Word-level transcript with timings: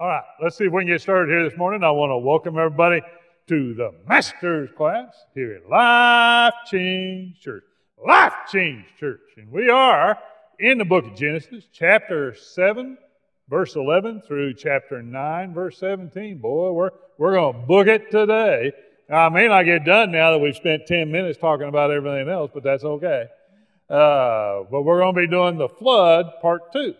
All 0.00 0.08
right, 0.08 0.24
let's 0.42 0.56
see 0.56 0.64
if 0.64 0.72
we 0.72 0.80
can 0.80 0.88
get 0.94 1.02
started 1.02 1.30
here 1.30 1.46
this 1.46 1.58
morning. 1.58 1.84
I 1.84 1.90
want 1.90 2.08
to 2.08 2.16
welcome 2.16 2.56
everybody 2.56 3.02
to 3.48 3.74
the 3.74 3.92
Master's 4.08 4.70
class 4.74 5.14
here 5.34 5.56
at 5.56 5.68
Life 5.68 6.54
Change 6.70 7.38
Church. 7.38 7.64
Life 8.02 8.32
Change 8.50 8.86
Church. 8.98 9.20
And 9.36 9.52
we 9.52 9.68
are 9.68 10.18
in 10.58 10.78
the 10.78 10.86
book 10.86 11.04
of 11.04 11.14
Genesis, 11.16 11.66
chapter 11.70 12.34
7, 12.34 12.96
verse 13.50 13.76
11 13.76 14.22
through 14.26 14.54
chapter 14.54 15.02
9, 15.02 15.52
verse 15.52 15.76
17. 15.76 16.38
Boy, 16.38 16.72
we're, 16.72 16.90
we're 17.18 17.34
going 17.34 17.60
to 17.60 17.66
book 17.66 17.86
it 17.86 18.10
today. 18.10 18.72
I 19.12 19.28
may 19.28 19.48
not 19.48 19.64
get 19.64 19.84
done 19.84 20.12
now 20.12 20.30
that 20.30 20.38
we've 20.38 20.56
spent 20.56 20.86
10 20.86 21.12
minutes 21.12 21.38
talking 21.38 21.68
about 21.68 21.90
everything 21.90 22.30
else, 22.30 22.50
but 22.54 22.62
that's 22.62 22.84
okay. 22.84 23.26
Uh, 23.90 24.62
but 24.70 24.80
we're 24.80 25.00
going 25.00 25.14
to 25.14 25.20
be 25.20 25.26
doing 25.26 25.58
the 25.58 25.68
flood 25.68 26.24
part 26.40 26.72
two. 26.72 26.94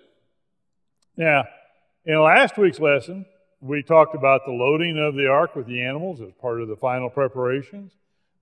Now, 1.16 1.44
in 2.10 2.20
last 2.20 2.58
week's 2.58 2.80
lesson, 2.80 3.24
we 3.60 3.84
talked 3.84 4.16
about 4.16 4.40
the 4.44 4.50
loading 4.50 4.98
of 4.98 5.14
the 5.14 5.28
ark 5.28 5.54
with 5.54 5.68
the 5.68 5.80
animals 5.80 6.20
as 6.20 6.32
part 6.40 6.60
of 6.60 6.66
the 6.66 6.74
final 6.74 7.08
preparations 7.08 7.92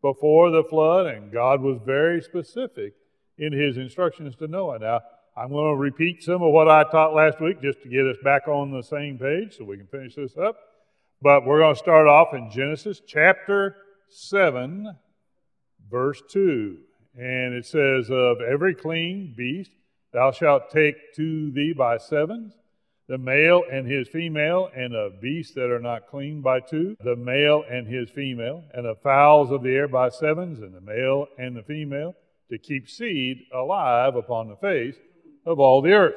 before 0.00 0.50
the 0.50 0.64
flood, 0.64 1.04
and 1.04 1.30
God 1.30 1.60
was 1.60 1.78
very 1.84 2.22
specific 2.22 2.94
in 3.36 3.52
his 3.52 3.76
instructions 3.76 4.36
to 4.36 4.48
Noah. 4.48 4.78
Now, 4.78 5.00
I'm 5.36 5.50
going 5.50 5.74
to 5.74 5.78
repeat 5.78 6.22
some 6.22 6.42
of 6.42 6.50
what 6.50 6.68
I 6.68 6.84
taught 6.84 7.14
last 7.14 7.42
week 7.42 7.60
just 7.60 7.82
to 7.82 7.90
get 7.90 8.06
us 8.06 8.16
back 8.24 8.48
on 8.48 8.70
the 8.70 8.82
same 8.82 9.18
page 9.18 9.58
so 9.58 9.64
we 9.64 9.76
can 9.76 9.86
finish 9.86 10.14
this 10.14 10.38
up. 10.38 10.56
But 11.20 11.44
we're 11.44 11.58
going 11.58 11.74
to 11.74 11.78
start 11.78 12.08
off 12.08 12.32
in 12.32 12.50
Genesis 12.50 13.02
chapter 13.06 13.76
7, 14.08 14.96
verse 15.90 16.22
2. 16.30 16.78
And 17.18 17.52
it 17.52 17.66
says, 17.66 18.08
Of 18.10 18.40
every 18.40 18.74
clean 18.74 19.34
beast 19.36 19.72
thou 20.14 20.32
shalt 20.32 20.70
take 20.70 21.14
to 21.16 21.50
thee 21.50 21.74
by 21.76 21.98
sevens 21.98 22.57
the 23.08 23.18
male 23.18 23.62
and 23.72 23.90
his 23.90 24.06
female, 24.08 24.70
and 24.76 24.94
of 24.94 25.20
beasts 25.20 25.54
that 25.54 25.70
are 25.70 25.80
not 25.80 26.08
clean 26.08 26.42
by 26.42 26.60
two, 26.60 26.94
the 27.02 27.16
male 27.16 27.64
and 27.70 27.86
his 27.86 28.10
female, 28.10 28.62
and 28.74 28.86
of 28.86 29.00
fowls 29.00 29.50
of 29.50 29.62
the 29.62 29.74
air 29.74 29.88
by 29.88 30.10
sevens, 30.10 30.60
and 30.60 30.74
the 30.74 30.80
male 30.80 31.26
and 31.38 31.56
the 31.56 31.62
female, 31.62 32.14
to 32.50 32.58
keep 32.58 32.88
seed 32.88 33.38
alive 33.52 34.14
upon 34.14 34.48
the 34.48 34.56
face 34.56 34.96
of 35.46 35.58
all 35.58 35.80
the 35.80 35.92
earth. 35.92 36.14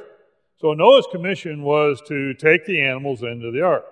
So 0.57 0.73
Noah's 0.73 1.07
commission 1.11 1.63
was 1.63 2.01
to 2.07 2.33
take 2.33 2.65
the 2.65 2.81
animals 2.81 3.23
into 3.23 3.51
the 3.51 3.61
ark. 3.61 3.85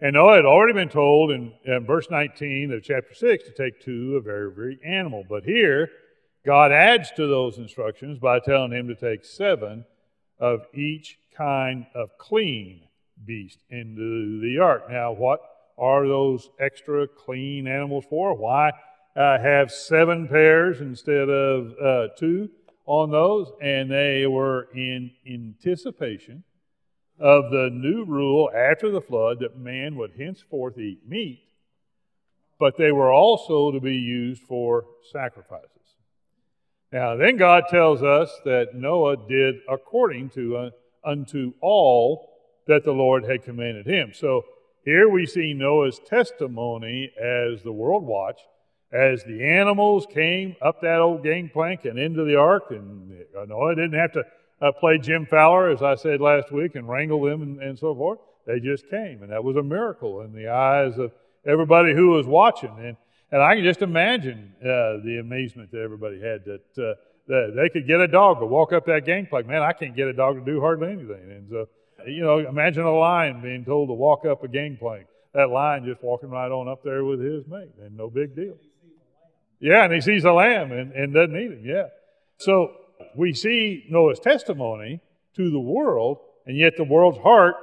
And 0.00 0.14
Noah 0.14 0.36
had 0.36 0.46
already 0.46 0.72
been 0.72 0.88
told 0.88 1.30
in, 1.30 1.52
in 1.64 1.84
verse 1.84 2.08
19 2.10 2.72
of 2.72 2.82
chapter 2.82 3.14
6 3.14 3.44
to 3.44 3.52
take 3.52 3.80
two 3.80 4.16
of 4.16 4.26
every 4.26 4.80
animal. 4.82 5.24
But 5.28 5.44
here, 5.44 5.90
God 6.44 6.72
adds 6.72 7.10
to 7.16 7.26
those 7.26 7.58
instructions 7.58 8.18
by 8.18 8.40
telling 8.40 8.72
him 8.72 8.88
to 8.88 8.94
take 8.94 9.26
seven 9.26 9.84
of 10.38 10.62
each 10.74 11.18
kind 11.40 11.86
of 11.94 12.10
clean 12.18 12.82
beast 13.24 13.60
into 13.70 14.40
the 14.40 14.58
ark. 14.58 14.90
Now, 14.90 15.12
what 15.12 15.40
are 15.78 16.06
those 16.06 16.50
extra 16.58 17.08
clean 17.08 17.66
animals 17.66 18.04
for? 18.10 18.34
Why 18.34 18.72
uh, 19.16 19.38
have 19.38 19.70
seven 19.70 20.28
pairs 20.28 20.82
instead 20.82 21.30
of 21.30 21.72
uh, 21.82 22.08
two 22.18 22.50
on 22.84 23.10
those? 23.10 23.50
And 23.62 23.90
they 23.90 24.26
were 24.26 24.68
in 24.74 25.12
anticipation 25.26 26.44
of 27.18 27.50
the 27.50 27.70
new 27.72 28.04
rule 28.04 28.50
after 28.54 28.90
the 28.90 29.00
flood 29.00 29.38
that 29.40 29.58
man 29.58 29.96
would 29.96 30.12
henceforth 30.18 30.76
eat 30.76 31.08
meat, 31.08 31.40
but 32.58 32.76
they 32.76 32.92
were 32.92 33.12
also 33.12 33.72
to 33.72 33.80
be 33.80 33.96
used 33.96 34.42
for 34.42 34.84
sacrifices. 35.10 35.68
Now, 36.92 37.16
then 37.16 37.38
God 37.38 37.64
tells 37.70 38.02
us 38.02 38.30
that 38.44 38.74
Noah 38.74 39.16
did 39.26 39.56
according 39.70 40.30
to 40.30 40.56
uh, 40.56 40.70
unto 41.04 41.52
all 41.60 42.28
that 42.66 42.84
the 42.84 42.92
Lord 42.92 43.24
had 43.24 43.44
commanded 43.44 43.86
him. 43.86 44.12
So 44.14 44.44
here 44.84 45.08
we 45.08 45.26
see 45.26 45.52
Noah's 45.54 45.98
testimony 45.98 47.12
as 47.18 47.62
the 47.62 47.72
world 47.72 48.04
watched, 48.04 48.46
as 48.92 49.22
the 49.24 49.44
animals 49.44 50.06
came 50.12 50.56
up 50.62 50.80
that 50.80 51.00
old 51.00 51.22
gangplank 51.22 51.84
and 51.84 51.98
into 51.98 52.24
the 52.24 52.36
ark, 52.36 52.64
and 52.70 53.10
Noah 53.48 53.74
didn't 53.74 53.98
have 53.98 54.12
to 54.12 54.24
uh, 54.60 54.72
play 54.72 54.98
Jim 54.98 55.26
Fowler, 55.26 55.70
as 55.70 55.82
I 55.82 55.94
said 55.94 56.20
last 56.20 56.50
week, 56.52 56.74
and 56.74 56.88
wrangle 56.88 57.22
them 57.22 57.42
and, 57.42 57.62
and 57.62 57.78
so 57.78 57.94
forth. 57.94 58.18
They 58.46 58.60
just 58.60 58.88
came, 58.88 59.22
and 59.22 59.32
that 59.32 59.44
was 59.44 59.56
a 59.56 59.62
miracle 59.62 60.22
in 60.22 60.32
the 60.32 60.48
eyes 60.48 60.98
of 60.98 61.12
everybody 61.46 61.94
who 61.94 62.10
was 62.10 62.26
watching. 62.26 62.74
And, 62.78 62.96
and 63.30 63.42
I 63.42 63.54
can 63.54 63.64
just 63.64 63.82
imagine 63.82 64.54
uh, 64.60 65.00
the 65.04 65.18
amazement 65.20 65.70
that 65.72 65.80
everybody 65.80 66.20
had 66.20 66.44
that 66.44 66.78
uh, 66.78 66.94
they 67.30 67.68
could 67.68 67.86
get 67.86 68.00
a 68.00 68.08
dog 68.08 68.40
to 68.40 68.46
walk 68.46 68.72
up 68.72 68.86
that 68.86 69.04
gangplank. 69.06 69.46
Man, 69.46 69.62
I 69.62 69.72
can't 69.72 69.94
get 69.94 70.08
a 70.08 70.12
dog 70.12 70.36
to 70.36 70.44
do 70.44 70.60
hardly 70.60 70.88
anything. 70.88 71.30
And 71.30 71.48
so, 71.48 71.68
you 72.06 72.22
know, 72.22 72.38
imagine 72.38 72.82
a 72.82 72.92
lion 72.92 73.40
being 73.40 73.64
told 73.64 73.88
to 73.88 73.92
walk 73.94 74.24
up 74.24 74.42
a 74.42 74.48
gangplank. 74.48 75.06
That 75.34 75.50
lion 75.50 75.84
just 75.84 76.02
walking 76.02 76.30
right 76.30 76.50
on 76.50 76.68
up 76.68 76.82
there 76.82 77.04
with 77.04 77.20
his 77.20 77.46
mate, 77.46 77.70
and 77.80 77.96
no 77.96 78.10
big 78.10 78.34
deal. 78.34 78.56
Yeah, 79.60 79.84
and 79.84 79.92
he 79.92 80.00
sees 80.00 80.24
a 80.24 80.32
lamb 80.32 80.72
and, 80.72 80.92
and 80.92 81.14
doesn't 81.14 81.36
eat 81.36 81.52
him. 81.52 81.62
Yeah. 81.64 81.88
So 82.38 82.72
we 83.14 83.32
see 83.34 83.84
Noah's 83.88 84.18
testimony 84.18 85.00
to 85.36 85.50
the 85.50 85.60
world, 85.60 86.18
and 86.46 86.56
yet 86.56 86.76
the 86.76 86.84
world's 86.84 87.18
heart 87.18 87.54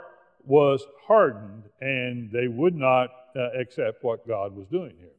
was 0.46 0.86
hardened, 1.08 1.64
and 1.82 2.32
they 2.32 2.48
would 2.48 2.76
not 2.76 3.10
uh, 3.36 3.50
accept 3.60 4.04
what 4.04 4.26
God 4.26 4.56
was 4.56 4.68
doing 4.68 4.94
here. 4.98 5.17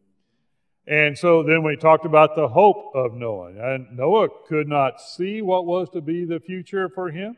And 0.88 1.18
so 1.18 1.42
then 1.42 1.62
we 1.62 1.76
talked 1.76 2.06
about 2.06 2.34
the 2.34 2.48
hope 2.48 2.92
of 2.94 3.12
Noah. 3.12 3.52
And 3.74 3.94
Noah 3.94 4.28
could 4.48 4.66
not 4.68 5.02
see 5.02 5.42
what 5.42 5.66
was 5.66 5.90
to 5.90 6.00
be 6.00 6.24
the 6.24 6.40
future 6.40 6.88
for 6.88 7.10
him. 7.10 7.36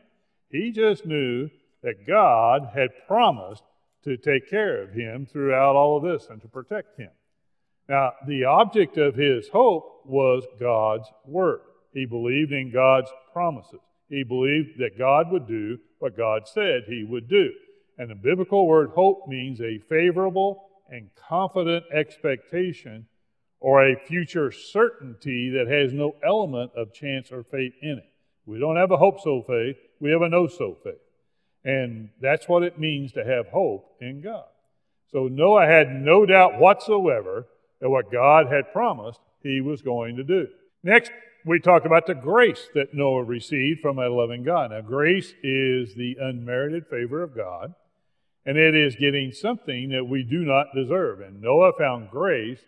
He 0.49 0.71
just 0.71 1.05
knew 1.05 1.49
that 1.83 2.07
God 2.07 2.69
had 2.73 2.91
promised 3.07 3.63
to 4.05 4.15
take 4.15 4.49
care 4.49 4.81
of 4.81 4.93
him 4.93 5.25
throughout 5.25 5.75
all 5.75 5.97
of 5.97 6.03
this 6.03 6.27
and 6.29 6.41
to 6.41 6.47
protect 6.47 6.97
him. 6.97 7.09
Now, 7.89 8.13
the 8.25 8.45
object 8.45 8.97
of 8.97 9.15
his 9.15 9.49
hope 9.49 10.03
was 10.05 10.45
God's 10.57 11.09
word. 11.25 11.59
He 11.93 12.05
believed 12.05 12.53
in 12.53 12.71
God's 12.71 13.11
promises. 13.33 13.81
He 14.07 14.23
believed 14.23 14.79
that 14.79 14.97
God 14.97 15.29
would 15.29 15.45
do 15.45 15.77
what 15.99 16.15
God 16.15 16.47
said 16.47 16.83
he 16.87 17.03
would 17.03 17.27
do. 17.27 17.51
And 17.97 18.09
the 18.09 18.15
biblical 18.15 18.65
word 18.65 18.91
hope 18.91 19.27
means 19.27 19.59
a 19.59 19.79
favorable 19.89 20.69
and 20.89 21.09
confident 21.15 21.83
expectation 21.93 23.07
or 23.61 23.87
a 23.87 23.95
future 23.95 24.51
certainty 24.51 25.51
that 25.51 25.67
has 25.67 25.93
no 25.93 26.15
element 26.25 26.71
of 26.75 26.93
chance 26.93 27.31
or 27.31 27.43
fate 27.43 27.73
in 27.81 27.99
it. 27.99 28.09
We 28.45 28.59
don't 28.59 28.75
have 28.75 28.91
a 28.91 28.97
hope 28.97 29.21
so 29.21 29.43
faith, 29.47 29.77
we 29.99 30.11
have 30.11 30.23
a 30.23 30.29
know 30.29 30.47
so 30.47 30.75
faith. 30.83 30.95
And 31.63 32.09
that's 32.19 32.49
what 32.49 32.63
it 32.63 32.79
means 32.79 33.11
to 33.13 33.23
have 33.23 33.47
hope 33.47 33.95
in 34.01 34.21
God. 34.21 34.45
So 35.11 35.27
Noah 35.27 35.67
had 35.67 35.91
no 35.91 36.25
doubt 36.25 36.59
whatsoever 36.59 37.45
that 37.79 37.89
what 37.89 38.11
God 38.11 38.47
had 38.47 38.73
promised 38.73 39.19
he 39.43 39.61
was 39.61 39.83
going 39.83 40.15
to 40.15 40.23
do. 40.23 40.47
Next, 40.83 41.11
we 41.45 41.59
talked 41.59 41.85
about 41.85 42.07
the 42.07 42.15
grace 42.15 42.67
that 42.73 42.93
Noah 42.93 43.23
received 43.23 43.81
from 43.81 43.99
a 43.99 44.09
loving 44.09 44.43
God. 44.43 44.71
Now, 44.71 44.81
grace 44.81 45.33
is 45.43 45.93
the 45.93 46.17
unmerited 46.19 46.87
favor 46.87 47.21
of 47.21 47.35
God, 47.35 47.73
and 48.45 48.57
it 48.57 48.75
is 48.75 48.95
getting 48.95 49.31
something 49.31 49.89
that 49.89 50.05
we 50.05 50.23
do 50.23 50.39
not 50.39 50.73
deserve. 50.75 51.19
And 51.19 51.41
Noah 51.41 51.73
found 51.77 52.09
grace 52.09 52.61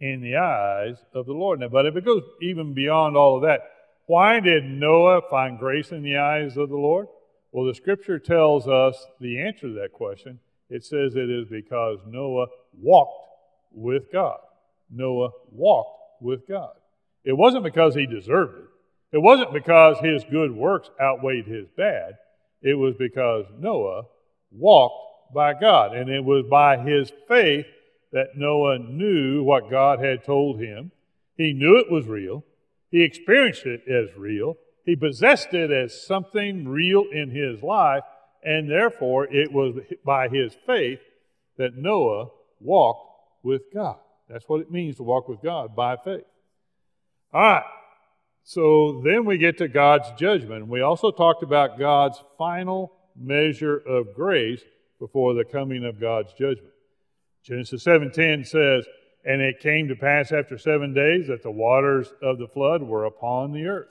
in 0.00 0.20
the 0.20 0.36
eyes 0.36 0.96
of 1.14 1.26
the 1.26 1.32
Lord. 1.32 1.60
Now, 1.60 1.68
but 1.68 1.86
if 1.86 1.96
it 1.96 2.04
goes 2.04 2.22
even 2.40 2.74
beyond 2.74 3.16
all 3.16 3.36
of 3.36 3.42
that, 3.42 3.60
why 4.06 4.40
did 4.40 4.64
Noah 4.64 5.22
find 5.28 5.58
grace 5.58 5.90
in 5.90 6.02
the 6.02 6.16
eyes 6.16 6.56
of 6.56 6.68
the 6.68 6.76
Lord? 6.76 7.08
Well, 7.52 7.66
the 7.66 7.74
scripture 7.74 8.18
tells 8.18 8.68
us 8.68 9.06
the 9.20 9.40
answer 9.40 9.68
to 9.68 9.74
that 9.80 9.92
question. 9.92 10.38
It 10.70 10.84
says 10.84 11.14
it 11.14 11.30
is 11.30 11.46
because 11.48 11.98
Noah 12.06 12.46
walked 12.78 13.26
with 13.72 14.12
God. 14.12 14.38
Noah 14.90 15.30
walked 15.50 16.22
with 16.22 16.46
God. 16.48 16.72
It 17.24 17.36
wasn't 17.36 17.64
because 17.64 17.94
he 17.94 18.06
deserved 18.06 18.58
it. 18.58 19.16
It 19.16 19.18
wasn't 19.18 19.52
because 19.52 19.98
his 20.00 20.24
good 20.30 20.54
works 20.54 20.90
outweighed 21.00 21.46
his 21.46 21.66
bad. 21.76 22.14
It 22.62 22.74
was 22.74 22.94
because 22.98 23.46
Noah 23.58 24.04
walked 24.50 25.34
by 25.34 25.54
God. 25.54 25.94
And 25.94 26.10
it 26.10 26.24
was 26.24 26.44
by 26.50 26.78
his 26.78 27.10
faith 27.26 27.66
that 28.12 28.36
Noah 28.36 28.78
knew 28.78 29.42
what 29.42 29.70
God 29.70 30.00
had 30.00 30.24
told 30.24 30.60
him. 30.60 30.92
He 31.36 31.52
knew 31.52 31.78
it 31.78 31.90
was 31.90 32.06
real. 32.06 32.44
He 32.90 33.02
experienced 33.02 33.66
it 33.66 33.82
as 33.88 34.16
real. 34.16 34.56
He 34.84 34.96
possessed 34.96 35.52
it 35.52 35.70
as 35.70 36.06
something 36.06 36.66
real 36.66 37.04
in 37.12 37.30
his 37.30 37.62
life, 37.62 38.04
and 38.42 38.70
therefore 38.70 39.26
it 39.26 39.52
was 39.52 39.74
by 40.04 40.28
his 40.28 40.56
faith 40.66 41.00
that 41.58 41.76
Noah 41.76 42.30
walked 42.60 43.10
with 43.42 43.62
God. 43.72 43.98
That's 44.28 44.48
what 44.48 44.60
it 44.60 44.70
means 44.70 44.96
to 44.96 45.02
walk 45.02 45.28
with 45.28 45.42
God 45.42 45.76
by 45.76 45.96
faith. 45.96 46.24
All 47.32 47.40
right. 47.40 47.64
So 48.44 49.02
then 49.04 49.26
we 49.26 49.36
get 49.36 49.58
to 49.58 49.68
God's 49.68 50.10
judgment. 50.18 50.68
We 50.68 50.80
also 50.80 51.10
talked 51.10 51.42
about 51.42 51.78
God's 51.78 52.22
final 52.38 52.92
measure 53.14 53.76
of 53.76 54.14
grace 54.14 54.62
before 54.98 55.34
the 55.34 55.44
coming 55.44 55.84
of 55.84 56.00
God's 56.00 56.32
judgment. 56.32 56.72
Genesis 57.42 57.82
7:10 57.82 58.44
says, 58.44 58.86
"And 59.24 59.40
it 59.40 59.60
came 59.60 59.88
to 59.88 59.96
pass 59.96 60.32
after 60.32 60.58
7 60.58 60.92
days 60.92 61.28
that 61.28 61.42
the 61.42 61.50
waters 61.50 62.12
of 62.22 62.38
the 62.38 62.48
flood 62.48 62.82
were 62.82 63.04
upon 63.04 63.52
the 63.52 63.66
earth." 63.66 63.88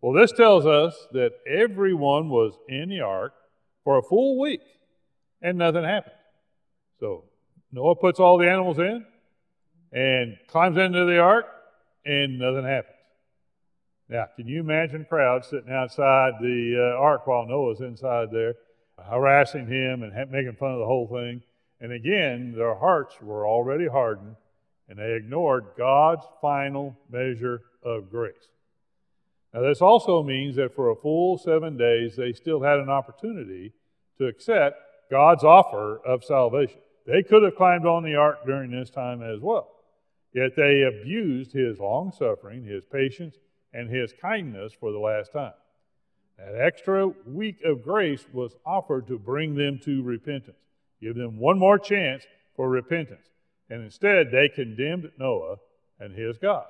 Well, 0.00 0.12
this 0.12 0.32
tells 0.32 0.66
us 0.66 1.08
that 1.12 1.32
everyone 1.46 2.28
was 2.28 2.58
in 2.68 2.88
the 2.88 3.00
ark 3.00 3.34
for 3.84 3.98
a 3.98 4.02
full 4.02 4.38
week. 4.38 4.60
and 5.42 5.58
nothing 5.58 5.84
happened. 5.84 6.14
So 6.98 7.24
Noah 7.70 7.94
puts 7.94 8.18
all 8.18 8.38
the 8.38 8.50
animals 8.50 8.78
in 8.78 9.04
and 9.92 10.36
climbs 10.48 10.78
into 10.78 11.04
the 11.04 11.18
ark, 11.18 11.44
and 12.04 12.38
nothing 12.38 12.64
happens. 12.64 12.96
Now, 14.08 14.26
can 14.34 14.46
you 14.46 14.60
imagine 14.60 15.04
crowds 15.04 15.48
sitting 15.48 15.70
outside 15.70 16.34
the 16.40 16.76
uh, 16.78 17.00
ark 17.00 17.26
while 17.26 17.46
Noah's 17.46 17.80
inside 17.80 18.30
there, 18.30 18.54
harassing 18.98 19.66
him 19.66 20.02
and 20.02 20.12
ha- 20.12 20.30
making 20.30 20.54
fun 20.54 20.72
of 20.72 20.78
the 20.78 20.86
whole 20.86 21.08
thing? 21.08 21.42
And 21.80 21.92
again, 21.92 22.54
their 22.56 22.74
hearts 22.74 23.20
were 23.20 23.46
already 23.46 23.86
hardened, 23.86 24.36
and 24.88 24.98
they 24.98 25.14
ignored 25.14 25.66
God's 25.76 26.24
final 26.40 26.96
measure 27.10 27.62
of 27.82 28.10
grace. 28.10 28.48
Now, 29.52 29.62
this 29.62 29.80
also 29.80 30.22
means 30.22 30.56
that 30.56 30.74
for 30.74 30.90
a 30.90 30.96
full 30.96 31.38
seven 31.38 31.76
days, 31.76 32.16
they 32.16 32.32
still 32.32 32.62
had 32.62 32.78
an 32.78 32.88
opportunity 32.88 33.72
to 34.18 34.26
accept 34.26 34.78
God's 35.10 35.44
offer 35.44 35.98
of 36.04 36.24
salvation. 36.24 36.80
They 37.06 37.22
could 37.22 37.42
have 37.42 37.56
climbed 37.56 37.86
on 37.86 38.02
the 38.02 38.16
ark 38.16 38.44
during 38.44 38.70
this 38.70 38.90
time 38.90 39.22
as 39.22 39.40
well. 39.40 39.70
Yet 40.32 40.56
they 40.56 40.82
abused 40.82 41.52
his 41.52 41.78
long 41.78 42.12
suffering, 42.12 42.64
his 42.64 42.84
patience, 42.84 43.36
and 43.72 43.88
his 43.88 44.12
kindness 44.12 44.72
for 44.72 44.92
the 44.92 44.98
last 44.98 45.32
time. 45.32 45.54
That 46.38 46.60
extra 46.60 47.08
week 47.26 47.62
of 47.64 47.82
grace 47.82 48.26
was 48.32 48.56
offered 48.66 49.06
to 49.06 49.18
bring 49.18 49.54
them 49.54 49.78
to 49.84 50.02
repentance, 50.02 50.58
give 51.00 51.16
them 51.16 51.38
one 51.38 51.58
more 51.58 51.78
chance 51.78 52.24
for 52.54 52.68
repentance. 52.68 53.26
And 53.68 53.82
instead, 53.82 54.30
they 54.30 54.48
condemned 54.48 55.10
Noah 55.18 55.56
and 55.98 56.14
his 56.14 56.38
God. 56.38 56.66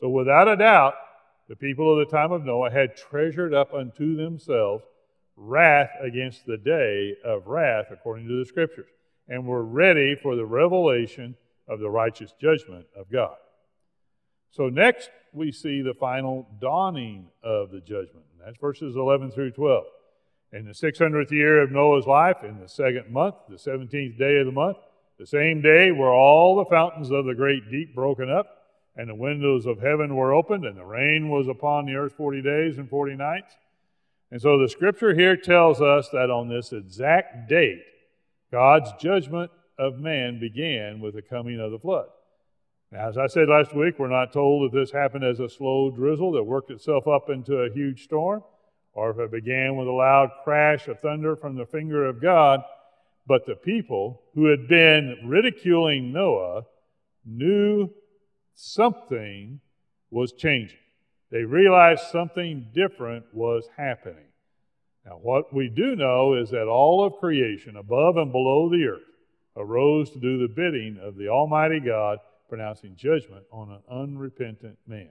So, 0.00 0.08
without 0.08 0.48
a 0.48 0.56
doubt, 0.56 0.94
the 1.48 1.56
people 1.56 1.92
of 1.92 2.06
the 2.06 2.16
time 2.16 2.32
of 2.32 2.44
Noah 2.44 2.70
had 2.70 2.96
treasured 2.96 3.54
up 3.54 3.72
unto 3.72 4.16
themselves 4.16 4.84
wrath 5.36 5.90
against 6.00 6.46
the 6.46 6.56
day 6.56 7.14
of 7.24 7.46
wrath, 7.46 7.86
according 7.90 8.28
to 8.28 8.38
the 8.38 8.44
Scriptures, 8.44 8.90
and 9.28 9.46
were 9.46 9.64
ready 9.64 10.14
for 10.14 10.36
the 10.36 10.46
revelation 10.46 11.36
of 11.68 11.80
the 11.80 11.90
righteous 11.90 12.34
judgment 12.40 12.86
of 12.96 13.10
God. 13.10 13.36
So, 14.50 14.68
next 14.68 15.10
we 15.32 15.52
see 15.52 15.82
the 15.82 15.94
final 15.94 16.46
dawning 16.60 17.28
of 17.42 17.70
the 17.70 17.80
judgment. 17.80 18.24
That's 18.44 18.58
verses 18.58 18.96
11 18.96 19.30
through 19.30 19.52
12. 19.52 19.84
In 20.54 20.64
the 20.64 20.72
600th 20.72 21.32
year 21.32 21.60
of 21.60 21.72
Noah's 21.72 22.06
life, 22.06 22.44
in 22.44 22.60
the 22.60 22.68
second 22.68 23.12
month, 23.12 23.34
the 23.48 23.56
17th 23.56 24.16
day 24.16 24.38
of 24.38 24.46
the 24.46 24.52
month, 24.52 24.76
the 25.18 25.26
same 25.26 25.60
day 25.60 25.90
were 25.90 26.14
all 26.14 26.56
the 26.56 26.70
fountains 26.70 27.10
of 27.10 27.24
the 27.24 27.34
great 27.34 27.70
deep 27.70 27.94
broken 27.94 28.30
up 28.30 28.46
and 28.96 29.08
the 29.08 29.14
windows 29.14 29.66
of 29.66 29.80
heaven 29.80 30.14
were 30.14 30.32
opened, 30.32 30.64
and 30.64 30.76
the 30.76 30.84
rain 30.84 31.28
was 31.28 31.48
upon 31.48 31.86
the 31.86 31.94
earth 31.94 32.14
40 32.16 32.42
days 32.42 32.78
and 32.78 32.88
40 32.88 33.16
nights. 33.16 33.56
And 34.30 34.40
so 34.40 34.58
the 34.58 34.68
scripture 34.68 35.14
here 35.14 35.36
tells 35.36 35.80
us 35.80 36.08
that 36.12 36.30
on 36.30 36.48
this 36.48 36.72
exact 36.72 37.48
date, 37.48 37.82
God's 38.52 38.92
judgment 39.00 39.50
of 39.78 39.98
man 39.98 40.38
began 40.38 41.00
with 41.00 41.14
the 41.14 41.22
coming 41.22 41.58
of 41.58 41.72
the 41.72 41.78
flood. 41.78 42.06
Now, 42.92 43.08
as 43.08 43.18
I 43.18 43.26
said 43.26 43.48
last 43.48 43.74
week, 43.74 43.98
we're 43.98 44.08
not 44.08 44.32
told 44.32 44.70
that 44.70 44.78
this 44.78 44.92
happened 44.92 45.24
as 45.24 45.40
a 45.40 45.48
slow 45.48 45.90
drizzle 45.90 46.30
that 46.32 46.44
worked 46.44 46.70
itself 46.70 47.08
up 47.08 47.28
into 47.28 47.56
a 47.56 47.72
huge 47.72 48.04
storm, 48.04 48.44
or 48.94 49.10
if 49.10 49.18
it 49.18 49.30
began 49.30 49.76
with 49.76 49.88
a 49.88 49.92
loud 49.92 50.30
crash 50.44 50.88
of 50.88 51.00
thunder 51.00 51.36
from 51.36 51.56
the 51.56 51.66
finger 51.66 52.06
of 52.06 52.22
God. 52.22 52.60
But 53.26 53.46
the 53.46 53.56
people 53.56 54.22
who 54.34 54.46
had 54.46 54.68
been 54.68 55.18
ridiculing 55.26 56.12
Noah 56.12 56.62
knew 57.24 57.90
something 58.54 59.60
was 60.10 60.32
changing. 60.32 60.78
They 61.30 61.42
realized 61.42 62.04
something 62.12 62.68
different 62.72 63.24
was 63.32 63.68
happening. 63.76 64.28
Now, 65.04 65.18
what 65.20 65.52
we 65.52 65.68
do 65.68 65.96
know 65.96 66.34
is 66.34 66.50
that 66.50 66.68
all 66.68 67.04
of 67.04 67.18
creation, 67.18 67.76
above 67.76 68.16
and 68.16 68.30
below 68.30 68.70
the 68.70 68.84
earth, 68.86 69.02
arose 69.56 70.10
to 70.10 70.20
do 70.20 70.38
the 70.38 70.52
bidding 70.52 70.98
of 71.02 71.16
the 71.16 71.28
Almighty 71.28 71.80
God, 71.80 72.18
pronouncing 72.48 72.94
judgment 72.96 73.44
on 73.50 73.70
an 73.70 73.82
unrepentant 73.90 74.78
man. 74.86 75.10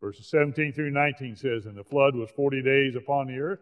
Verses 0.00 0.26
17 0.28 0.72
through 0.72 0.90
19 0.90 1.36
says, 1.36 1.66
And 1.66 1.76
the 1.76 1.84
flood 1.84 2.14
was 2.14 2.30
40 2.30 2.62
days 2.62 2.96
upon 2.96 3.26
the 3.26 3.38
earth, 3.38 3.60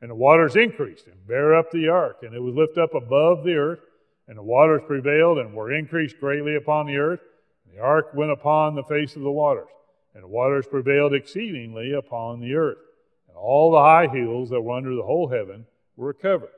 and 0.00 0.10
the 0.10 0.14
waters 0.14 0.56
increased 0.56 1.06
and 1.06 1.26
bare 1.26 1.54
up 1.54 1.70
the 1.70 1.88
ark, 1.88 2.18
and 2.22 2.34
it 2.34 2.42
was 2.42 2.54
lifted 2.54 2.82
up 2.82 2.94
above 2.94 3.44
the 3.44 3.54
earth, 3.54 3.80
and 4.28 4.36
the 4.36 4.42
waters 4.42 4.82
prevailed 4.86 5.38
and 5.38 5.54
were 5.54 5.72
increased 5.72 6.20
greatly 6.20 6.56
upon 6.56 6.86
the 6.86 6.96
earth. 6.96 7.20
And 7.64 7.74
The 7.76 7.82
ark 7.82 8.10
went 8.14 8.30
upon 8.30 8.74
the 8.74 8.84
face 8.84 9.16
of 9.16 9.22
the 9.22 9.30
waters, 9.30 9.68
and 10.14 10.22
the 10.22 10.28
waters 10.28 10.66
prevailed 10.66 11.14
exceedingly 11.14 11.92
upon 11.92 12.40
the 12.40 12.54
earth. 12.54 12.78
And 13.28 13.36
all 13.36 13.70
the 13.70 13.80
high 13.80 14.08
hills 14.08 14.50
that 14.50 14.60
were 14.60 14.76
under 14.76 14.94
the 14.94 15.02
whole 15.02 15.28
heaven 15.28 15.66
were 15.96 16.12
covered. 16.12 16.50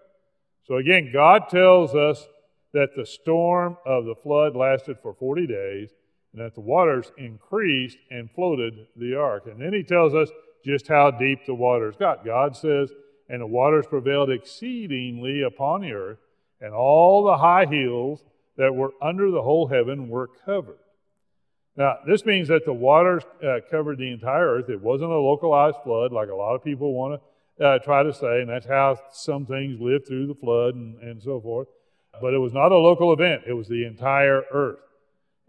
So 0.67 0.77
again, 0.77 1.11
God 1.13 1.49
tells 1.49 1.95
us 1.95 2.27
that 2.73 2.97
the 2.97 3.07
storm 3.07 3.77
of 3.87 4.05
the 4.05 4.15
flood 4.15 4.57
lasted 4.57 4.99
for 5.01 5.15
40 5.15 5.47
days, 5.47 5.91
and 6.35 6.45
that 6.45 6.55
the 6.55 6.61
waters 6.61 7.13
increased 7.17 7.99
and 8.11 8.29
floated 8.33 8.89
the 8.97 9.15
ark. 9.15 9.45
And 9.47 9.61
then 9.61 9.73
he 9.73 9.85
tells 9.85 10.15
us 10.15 10.29
just 10.65 10.89
how 10.89 11.13
deep 11.13 11.47
the 11.47 11.55
waters 11.55 11.95
got. 11.97 12.25
God 12.25 12.57
says, 12.57 12.91
And 13.29 13.41
the 13.41 13.47
waters 13.47 13.87
prevailed 13.87 14.31
exceedingly 14.31 15.43
upon 15.43 15.83
the 15.83 15.93
earth, 15.93 16.19
and 16.61 16.75
all 16.75 17.25
the 17.25 17.39
high 17.39 17.67
hills 17.67 18.25
that 18.57 18.75
were 18.75 18.93
under 19.01 19.31
the 19.31 19.43
whole 19.43 19.69
heaven 19.69 20.09
were 20.09 20.29
covered. 20.45 20.79
Now, 21.77 21.99
this 22.07 22.25
means 22.25 22.49
that 22.49 22.65
the 22.65 22.73
waters 22.73 23.23
uh, 23.43 23.59
covered 23.71 23.99
the 23.99 24.13
entire 24.13 24.57
earth. 24.57 24.69
It 24.69 24.81
wasn't 24.81 25.11
a 25.11 25.19
localized 25.19 25.79
flood 25.85 26.13
like 26.13 26.29
a 26.29 26.35
lot 26.35 26.55
of 26.55 26.65
people 26.65 26.95
want 26.95 27.21
to 27.59 27.65
uh, 27.65 27.79
try 27.79 28.03
to 28.03 28.13
say, 28.13 28.41
and 28.41 28.49
that's 28.49 28.67
how 28.67 28.99
some 29.13 29.47
things 29.47 29.81
lived 29.81 30.07
through 30.07 30.27
the 30.27 30.35
flood 30.35 30.75
and, 30.75 31.01
and 31.01 31.23
so 31.23 31.41
forth. 31.41 31.69
But 32.21 32.35
it 32.35 32.39
was 32.39 32.53
not 32.53 32.73
a 32.73 32.79
local 32.79 33.13
event, 33.13 33.43
it 33.47 33.53
was 33.53 33.69
the 33.69 33.85
entire 33.85 34.43
earth. 34.53 34.79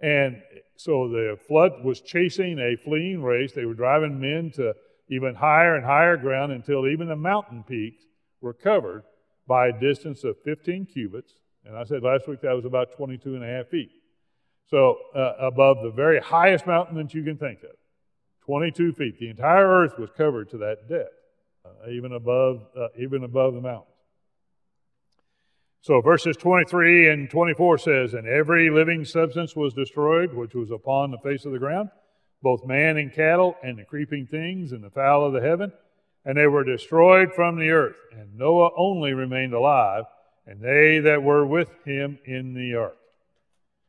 And 0.01 0.41
so 0.75 1.07
the 1.07 1.37
flood 1.47 1.83
was 1.83 2.01
chasing 2.01 2.59
a 2.59 2.75
fleeing 2.75 3.23
race. 3.23 3.53
They 3.53 3.65
were 3.65 3.73
driving 3.73 4.19
men 4.19 4.51
to 4.55 4.73
even 5.09 5.35
higher 5.35 5.75
and 5.75 5.85
higher 5.85 6.17
ground 6.17 6.51
until 6.51 6.87
even 6.87 7.07
the 7.07 7.15
mountain 7.15 7.63
peaks 7.63 8.03
were 8.41 8.53
covered 8.53 9.03
by 9.47 9.67
a 9.67 9.79
distance 9.79 10.23
of 10.23 10.35
15 10.43 10.87
cubits. 10.87 11.33
And 11.65 11.77
I 11.77 11.83
said 11.83 12.03
last 12.03 12.27
week 12.27 12.41
that 12.41 12.55
was 12.55 12.65
about 12.65 12.93
22 12.93 13.35
and 13.35 13.43
a 13.43 13.47
half 13.47 13.67
feet. 13.67 13.91
So, 14.69 14.97
uh, 15.15 15.33
above 15.39 15.83
the 15.83 15.91
very 15.91 16.19
highest 16.19 16.65
mountain 16.65 16.95
that 16.97 17.13
you 17.13 17.23
can 17.23 17.37
think 17.37 17.59
of, 17.63 17.75
22 18.45 18.93
feet. 18.93 19.19
The 19.19 19.29
entire 19.29 19.67
earth 19.67 19.97
was 19.99 20.09
covered 20.17 20.49
to 20.51 20.57
that 20.57 20.89
depth, 20.89 21.13
uh, 21.63 21.89
even 21.89 22.13
above, 22.13 22.65
uh, 22.75 22.87
even 22.97 23.23
above 23.23 23.53
the 23.53 23.61
mountains. 23.61 23.94
So, 25.85 26.01
verses 26.01 26.35
23 26.37 27.09
and 27.11 27.29
24 27.29 27.77
says, 27.77 28.13
And 28.15 28.27
every 28.27 28.71
living 28.71 29.05
substance 29.05 29.55
was 29.55 29.75
destroyed, 29.75 30.33
which 30.33 30.55
was 30.55 30.71
upon 30.71 31.11
the 31.11 31.19
face 31.19 31.45
of 31.45 31.51
the 31.51 31.59
ground, 31.59 31.89
both 32.41 32.65
man 32.65 32.97
and 32.97 33.13
cattle, 33.13 33.55
and 33.61 33.77
the 33.77 33.83
creeping 33.83 34.25
things, 34.25 34.71
and 34.71 34.83
the 34.83 34.89
fowl 34.89 35.23
of 35.23 35.33
the 35.33 35.41
heaven, 35.41 35.71
and 36.25 36.35
they 36.35 36.47
were 36.47 36.63
destroyed 36.63 37.35
from 37.35 37.59
the 37.59 37.69
earth. 37.69 37.97
And 38.11 38.35
Noah 38.35 38.71
only 38.75 39.13
remained 39.13 39.53
alive, 39.53 40.05
and 40.47 40.59
they 40.59 41.01
that 41.01 41.21
were 41.21 41.45
with 41.45 41.69
him 41.85 42.17
in 42.25 42.55
the 42.55 42.73
ark 42.73 42.97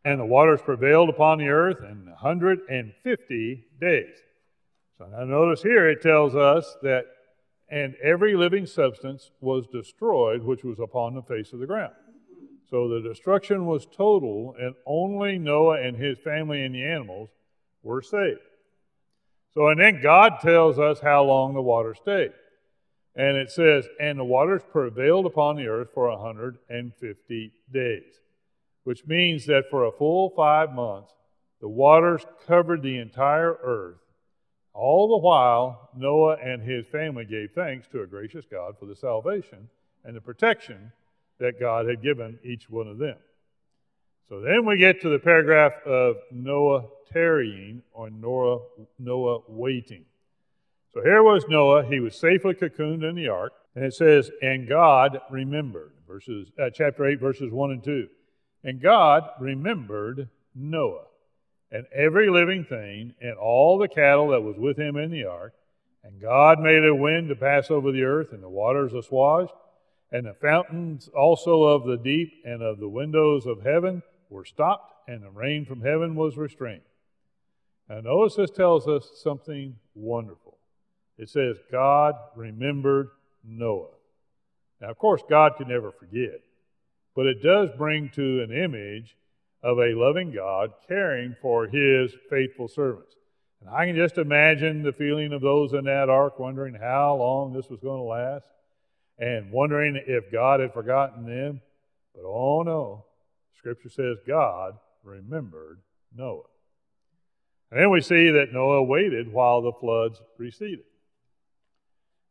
and 0.05 0.21
the 0.21 0.25
waters 0.25 0.61
prevailed 0.63 1.09
upon 1.09 1.39
the 1.39 1.49
earth 1.49 1.79
in 1.81 2.07
150 2.07 3.65
days. 3.81 4.15
So 4.99 5.07
now 5.07 5.25
notice 5.25 5.63
here 5.63 5.89
it 5.89 6.01
tells 6.03 6.37
us 6.37 6.77
that, 6.83 7.07
and 7.69 7.95
every 8.03 8.37
living 8.37 8.67
substance 8.67 9.31
was 9.41 9.67
destroyed 9.67 10.43
which 10.43 10.65
was 10.65 10.79
upon 10.79 11.15
the 11.15 11.23
face 11.23 11.53
of 11.53 11.61
the 11.61 11.67
ground. 11.67 11.95
So 12.69 12.89
the 12.89 13.01
destruction 13.01 13.67
was 13.67 13.87
total, 13.87 14.55
and 14.59 14.75
only 14.87 15.39
Noah 15.39 15.81
and 15.81 15.97
his 15.97 16.19
family 16.19 16.63
and 16.65 16.75
the 16.75 16.85
animals 16.85 17.31
were 17.83 18.03
saved. 18.03 18.41
So, 19.55 19.69
and 19.69 19.81
then 19.81 20.03
God 20.03 20.41
tells 20.43 20.79
us 20.79 21.01
how 21.01 21.25
long 21.25 21.55
the 21.55 21.63
water 21.63 21.95
stayed. 21.95 22.33
And 23.15 23.37
it 23.37 23.51
says, 23.51 23.87
and 24.01 24.19
the 24.19 24.25
waters 24.25 24.63
prevailed 24.71 25.27
upon 25.27 25.57
the 25.57 25.69
earth 25.69 25.89
for 25.95 26.11
150 26.11 27.53
days 27.73 28.21
which 28.87 29.05
means 29.05 29.47
that 29.47 29.65
for 29.69 29.85
a 29.85 29.91
full 29.91 30.31
five 30.37 30.73
months, 30.73 31.13
the 31.61 31.69
waters 31.69 32.25
covered 32.47 32.83
the 32.83 32.99
entire 32.99 33.59
earth. 33.61 33.99
All 34.77 35.09
the 35.09 35.25
while, 35.25 35.89
Noah 35.97 36.37
and 36.37 36.63
his 36.63 36.87
family 36.87 37.25
gave 37.25 37.53
thanks 37.55 37.89
to 37.89 38.03
a 38.03 38.07
gracious 38.07 38.45
God 38.45 38.77
for 38.79 38.85
the 38.85 38.95
salvation 38.95 39.71
and 40.05 40.15
the 40.15 40.21
protection 40.21 40.93
that 41.39 41.59
God 41.59 41.89
had 41.89 42.03
given 42.03 42.39
each 42.45 42.69
one 42.69 42.87
of 42.87 42.99
them. 42.99 43.17
So 44.29 44.43
then 44.43 44.67
we 44.67 44.77
get 44.77 45.01
to 45.01 45.09
the 45.09 45.19
paragraph 45.19 45.73
of 45.87 46.17
Noah 46.31 46.85
tarrying 47.11 47.83
or 47.95 48.11
Noah, 48.11 48.59
Noah 48.99 49.41
waiting. 49.49 50.05
So 50.93 51.03
here 51.03 51.23
was 51.23 51.47
Noah. 51.49 51.87
He 51.87 52.01
was 52.01 52.15
safely 52.15 52.53
cocooned 52.53 53.09
in 53.09 53.15
the 53.15 53.29
ark. 53.29 53.55
And 53.75 53.85
it 53.85 53.95
says, 53.95 54.31
and 54.43 54.69
God 54.69 55.21
remembered. 55.31 55.93
Verses, 56.07 56.51
uh, 56.61 56.69
chapter 56.71 57.07
8, 57.07 57.19
verses 57.19 57.51
1 57.51 57.71
and 57.71 57.83
2. 57.83 58.09
And 58.65 58.83
God 58.83 59.25
remembered 59.41 60.29
Noah 60.55 61.07
and 61.77 61.87
every 61.95 62.31
living 62.31 62.65
thing 62.65 63.13
and 63.21 63.37
all 63.37 63.77
the 63.77 63.87
cattle 63.87 64.29
that 64.29 64.41
was 64.41 64.57
with 64.57 64.79
him 64.79 64.97
in 64.97 65.11
the 65.11 65.25
ark. 65.25 65.53
And 66.03 66.23
God 66.23 66.59
made 66.59 66.83
a 66.83 66.95
wind 66.95 67.29
to 67.29 67.37
pass 67.37 67.71
over 67.71 67.93
the 67.93 68.05
earth, 68.05 68.33
and 68.33 68.43
the 68.43 68.49
waters 68.49 68.95
assuaged. 68.95 69.53
And 70.11 70.25
the 70.25 70.33
fountains 70.33 71.11
also 71.15 71.65
of 71.65 71.85
the 71.85 71.99
deep 71.99 72.33
and 72.47 72.63
of 72.63 72.79
the 72.79 72.89
windows 72.89 73.45
of 73.45 73.63
heaven 73.63 74.03
were 74.31 74.47
stopped, 74.47 74.95
and 75.07 75.23
the 75.23 75.29
rain 75.29 75.67
from 75.67 75.83
heaven 75.83 76.15
was 76.15 76.39
restrained. 76.39 76.81
Now, 77.91 78.01
notice 78.01 78.37
this 78.37 78.51
tells 78.51 78.89
us 78.89 79.11
something 79.23 79.77
wonderful. 79.95 80.57
It 81.19 81.29
says, 81.29 81.59
God 81.71 82.15
remembered 82.37 83.11
Noah. 83.45 83.89
Now, 84.81 84.89
of 84.89 84.99
course, 84.99 85.23
God 85.29 85.53
can 85.59 85.69
never 85.69 85.93
forget, 85.93 86.41
but 87.15 87.27
it 87.27 87.43
does 87.43 87.69
bring 87.77 88.09
to 88.15 88.43
an 88.43 88.51
image 88.51 89.15
of 89.67 89.79
a 89.81 89.95
loving 89.95 90.31
God 90.31 90.73
caring 90.87 91.35
for 91.43 91.67
his 91.67 92.15
faithful 92.31 92.69
servants. 92.69 93.17
And 93.61 93.69
I 93.69 93.85
can 93.85 93.97
just 93.97 94.17
imagine 94.17 94.85
the 94.85 94.93
feeling 94.93 95.33
of 95.33 95.41
those 95.41 95.73
in 95.73 95.87
that 95.87 96.09
ark 96.09 96.39
wondering 96.39 96.75
how 96.75 97.17
long 97.17 97.53
this 97.53 97.69
was 97.69 97.81
going 97.81 97.99
to 97.99 98.05
last 98.05 98.47
and 99.19 99.51
wondering 99.51 100.01
if 100.07 100.31
God 100.31 100.61
had 100.61 100.73
forgotten 100.73 101.27
them. 101.27 101.61
But 102.15 102.23
oh 102.25 102.63
no, 102.63 103.07
Scripture 103.59 103.89
says 103.89 104.19
God 104.25 104.75
remembered 105.03 105.81
Noah. 106.15 106.45
And 107.73 107.81
then 107.81 107.91
we 107.91 108.03
see 108.03 108.31
that 108.31 108.53
Noah 108.53 108.85
waited 108.85 109.33
while 109.33 109.63
the 109.63 109.73
floods 109.73 110.23
receded. 110.39 110.85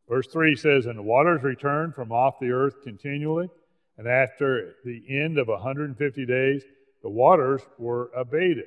Verse 0.08 0.26
3 0.28 0.56
says, 0.56 0.86
And 0.86 0.98
the 0.98 1.02
waters 1.02 1.42
returned 1.42 1.94
from 1.94 2.12
off 2.12 2.40
the 2.40 2.52
earth 2.52 2.76
continually, 2.82 3.50
and 3.98 4.08
after 4.08 4.76
the 4.86 5.04
end 5.10 5.36
of 5.36 5.48
150 5.48 6.24
days, 6.24 6.62
the 7.06 7.10
waters 7.10 7.62
were 7.78 8.10
abated. 8.16 8.64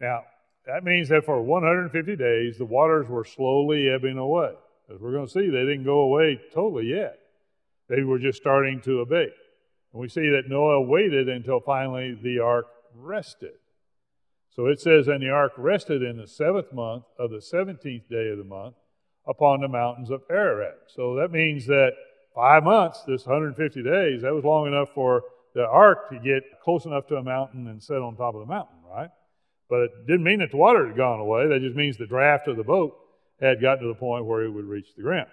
Now, 0.00 0.22
that 0.66 0.84
means 0.84 1.08
that 1.08 1.24
for 1.24 1.42
150 1.42 2.14
days, 2.14 2.58
the 2.58 2.64
waters 2.64 3.08
were 3.08 3.24
slowly 3.24 3.88
ebbing 3.88 4.18
away. 4.18 4.52
As 4.88 5.00
we're 5.00 5.10
going 5.10 5.26
to 5.26 5.32
see, 5.32 5.50
they 5.50 5.64
didn't 5.64 5.82
go 5.82 5.98
away 5.98 6.40
totally 6.54 6.86
yet. 6.86 7.18
They 7.88 8.04
were 8.04 8.20
just 8.20 8.40
starting 8.40 8.80
to 8.82 9.00
abate. 9.00 9.32
And 9.92 10.00
we 10.00 10.08
see 10.08 10.28
that 10.28 10.44
Noah 10.48 10.80
waited 10.80 11.28
until 11.28 11.58
finally 11.58 12.16
the 12.22 12.38
ark 12.38 12.66
rested. 12.94 13.54
So 14.50 14.66
it 14.66 14.80
says, 14.80 15.08
And 15.08 15.20
the 15.20 15.30
ark 15.30 15.54
rested 15.56 16.04
in 16.04 16.18
the 16.18 16.28
seventh 16.28 16.72
month 16.72 17.02
of 17.18 17.32
the 17.32 17.42
seventeenth 17.42 18.08
day 18.08 18.28
of 18.30 18.38
the 18.38 18.44
month 18.44 18.76
upon 19.26 19.60
the 19.60 19.68
mountains 19.68 20.10
of 20.10 20.22
Ararat. 20.30 20.78
So 20.86 21.16
that 21.16 21.32
means 21.32 21.66
that 21.66 21.94
five 22.32 22.62
months, 22.62 23.02
this 23.08 23.26
150 23.26 23.82
days, 23.82 24.22
that 24.22 24.32
was 24.32 24.44
long 24.44 24.68
enough 24.68 24.90
for 24.94 25.24
the 25.54 25.66
ark 25.66 26.10
to 26.10 26.18
get 26.18 26.42
close 26.62 26.84
enough 26.84 27.06
to 27.08 27.16
a 27.16 27.22
mountain 27.22 27.66
and 27.68 27.82
sit 27.82 27.96
on 27.96 28.16
top 28.16 28.34
of 28.34 28.40
the 28.40 28.46
mountain, 28.46 28.76
right? 28.88 29.10
But 29.68 29.80
it 29.80 29.90
didn't 30.06 30.24
mean 30.24 30.38
that 30.40 30.50
the 30.50 30.56
water 30.56 30.86
had 30.86 30.96
gone 30.96 31.20
away. 31.20 31.48
That 31.48 31.60
just 31.60 31.76
means 31.76 31.96
the 31.96 32.06
draft 32.06 32.48
of 32.48 32.56
the 32.56 32.64
boat 32.64 32.96
had 33.40 33.60
gotten 33.60 33.84
to 33.84 33.88
the 33.88 33.98
point 33.98 34.24
where 34.24 34.42
it 34.42 34.50
would 34.50 34.64
reach 34.64 34.88
the 34.96 35.02
ground. 35.02 35.28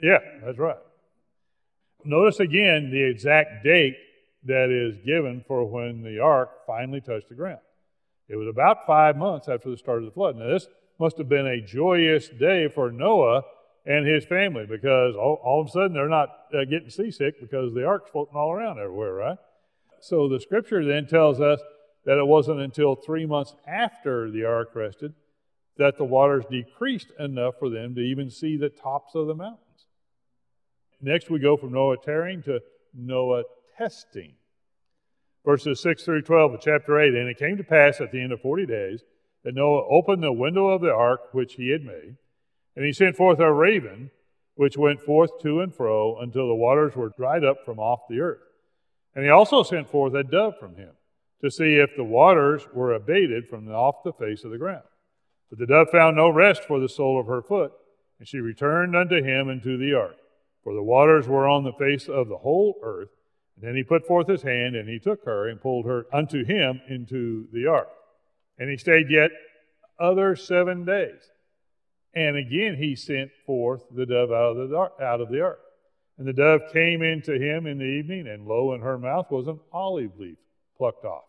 Yeah, 0.00 0.18
that's 0.44 0.58
right. 0.58 0.76
Notice 2.04 2.40
again 2.40 2.90
the 2.90 3.02
exact 3.02 3.64
date 3.64 3.96
that 4.44 4.70
is 4.70 4.96
given 5.04 5.44
for 5.46 5.64
when 5.64 6.02
the 6.02 6.18
ark 6.18 6.50
finally 6.66 7.00
touched 7.00 7.28
the 7.28 7.34
ground. 7.36 7.60
It 8.28 8.36
was 8.36 8.48
about 8.48 8.86
five 8.86 9.16
months 9.16 9.48
after 9.48 9.70
the 9.70 9.76
start 9.76 9.98
of 9.98 10.06
the 10.06 10.10
flood. 10.10 10.36
Now, 10.36 10.48
this 10.48 10.66
must 10.98 11.18
have 11.18 11.28
been 11.28 11.46
a 11.46 11.60
joyous 11.60 12.28
day 12.28 12.68
for 12.68 12.90
Noah 12.90 13.42
and 13.84 14.06
his 14.06 14.24
family 14.24 14.66
because 14.66 15.14
all, 15.16 15.40
all 15.44 15.60
of 15.60 15.68
a 15.68 15.70
sudden 15.70 15.92
they're 15.92 16.08
not 16.08 16.28
uh, 16.54 16.64
getting 16.64 16.90
seasick 16.90 17.40
because 17.40 17.74
the 17.74 17.86
ark's 17.86 18.10
floating 18.10 18.36
all 18.36 18.52
around 18.52 18.78
everywhere, 18.78 19.14
right? 19.14 19.38
So 20.00 20.28
the 20.28 20.40
scripture 20.40 20.84
then 20.84 21.06
tells 21.06 21.40
us 21.40 21.60
that 22.04 22.18
it 22.18 22.26
wasn't 22.26 22.60
until 22.60 22.94
three 22.94 23.26
months 23.26 23.54
after 23.66 24.30
the 24.30 24.44
ark 24.44 24.70
rested 24.74 25.14
that 25.78 25.96
the 25.96 26.04
waters 26.04 26.44
decreased 26.50 27.12
enough 27.18 27.54
for 27.58 27.70
them 27.70 27.94
to 27.94 28.00
even 28.00 28.30
see 28.30 28.56
the 28.56 28.68
tops 28.68 29.14
of 29.14 29.26
the 29.26 29.34
mountains. 29.34 29.86
Next, 31.00 31.30
we 31.30 31.38
go 31.38 31.56
from 31.56 31.72
Noah 31.72 31.96
tarrying 31.96 32.42
to 32.44 32.60
Noah 32.94 33.44
testing. 33.76 34.34
Verses 35.44 35.80
6 35.80 36.04
through 36.04 36.22
12 36.22 36.54
of 36.54 36.60
chapter 36.60 37.00
8 37.00 37.14
And 37.14 37.28
it 37.28 37.38
came 37.38 37.56
to 37.56 37.64
pass 37.64 38.00
at 38.00 38.12
the 38.12 38.22
end 38.22 38.32
of 38.32 38.40
40 38.40 38.66
days 38.66 39.02
that 39.44 39.54
Noah 39.54 39.84
opened 39.90 40.22
the 40.22 40.32
window 40.32 40.68
of 40.68 40.82
the 40.82 40.92
ark 40.92 41.32
which 41.32 41.54
he 41.54 41.70
had 41.70 41.82
made, 41.82 42.16
and 42.76 42.84
he 42.84 42.92
sent 42.92 43.16
forth 43.16 43.38
a 43.38 43.52
raven, 43.52 44.10
which 44.54 44.76
went 44.76 45.00
forth 45.00 45.40
to 45.42 45.60
and 45.60 45.74
fro 45.74 46.18
until 46.18 46.48
the 46.48 46.54
waters 46.54 46.94
were 46.94 47.10
dried 47.10 47.44
up 47.44 47.64
from 47.64 47.78
off 47.78 48.00
the 48.08 48.20
earth. 48.20 48.40
And 49.14 49.24
he 49.24 49.30
also 49.30 49.62
sent 49.62 49.90
forth 49.90 50.14
a 50.14 50.22
dove 50.22 50.58
from 50.58 50.76
him 50.76 50.90
to 51.42 51.50
see 51.50 51.76
if 51.76 51.90
the 51.96 52.04
waters 52.04 52.66
were 52.72 52.94
abated 52.94 53.48
from 53.48 53.68
off 53.68 54.04
the 54.04 54.12
face 54.12 54.44
of 54.44 54.50
the 54.50 54.58
ground. 54.58 54.84
But 55.50 55.58
the 55.58 55.66
dove 55.66 55.88
found 55.90 56.16
no 56.16 56.30
rest 56.30 56.64
for 56.64 56.80
the 56.80 56.88
sole 56.88 57.20
of 57.20 57.26
her 57.26 57.42
foot, 57.42 57.72
and 58.18 58.26
she 58.26 58.38
returned 58.38 58.96
unto 58.96 59.22
him 59.22 59.50
into 59.50 59.76
the 59.76 59.92
ark, 59.94 60.16
for 60.64 60.72
the 60.72 60.82
waters 60.82 61.28
were 61.28 61.46
on 61.46 61.64
the 61.64 61.72
face 61.72 62.08
of 62.08 62.28
the 62.28 62.38
whole 62.38 62.78
earth. 62.82 63.10
And 63.56 63.64
then 63.68 63.76
he 63.76 63.82
put 63.82 64.06
forth 64.06 64.28
his 64.28 64.42
hand, 64.42 64.76
and 64.76 64.88
he 64.88 64.98
took 64.98 65.24
her 65.24 65.48
and 65.48 65.60
pulled 65.60 65.84
her 65.86 66.06
unto 66.12 66.44
him 66.44 66.80
into 66.88 67.48
the 67.52 67.66
ark. 67.66 67.88
And 68.58 68.70
he 68.70 68.76
stayed 68.78 69.10
yet 69.10 69.30
other 69.98 70.36
seven 70.36 70.84
days. 70.84 71.31
And 72.14 72.36
again 72.36 72.76
he 72.76 72.94
sent 72.94 73.30
forth 73.46 73.82
the 73.94 74.06
dove 74.06 74.30
out 74.30 74.56
of 74.56 74.68
the, 74.68 75.04
out 75.04 75.20
of 75.20 75.30
the 75.30 75.40
ark. 75.40 75.60
And 76.18 76.26
the 76.26 76.32
dove 76.32 76.72
came 76.72 77.02
into 77.02 77.32
him 77.32 77.66
in 77.66 77.78
the 77.78 77.84
evening, 77.84 78.28
and 78.28 78.46
lo, 78.46 78.74
in 78.74 78.80
her 78.82 78.98
mouth 78.98 79.30
was 79.30 79.48
an 79.48 79.60
olive 79.72 80.18
leaf 80.18 80.36
plucked 80.76 81.04
off. 81.04 81.24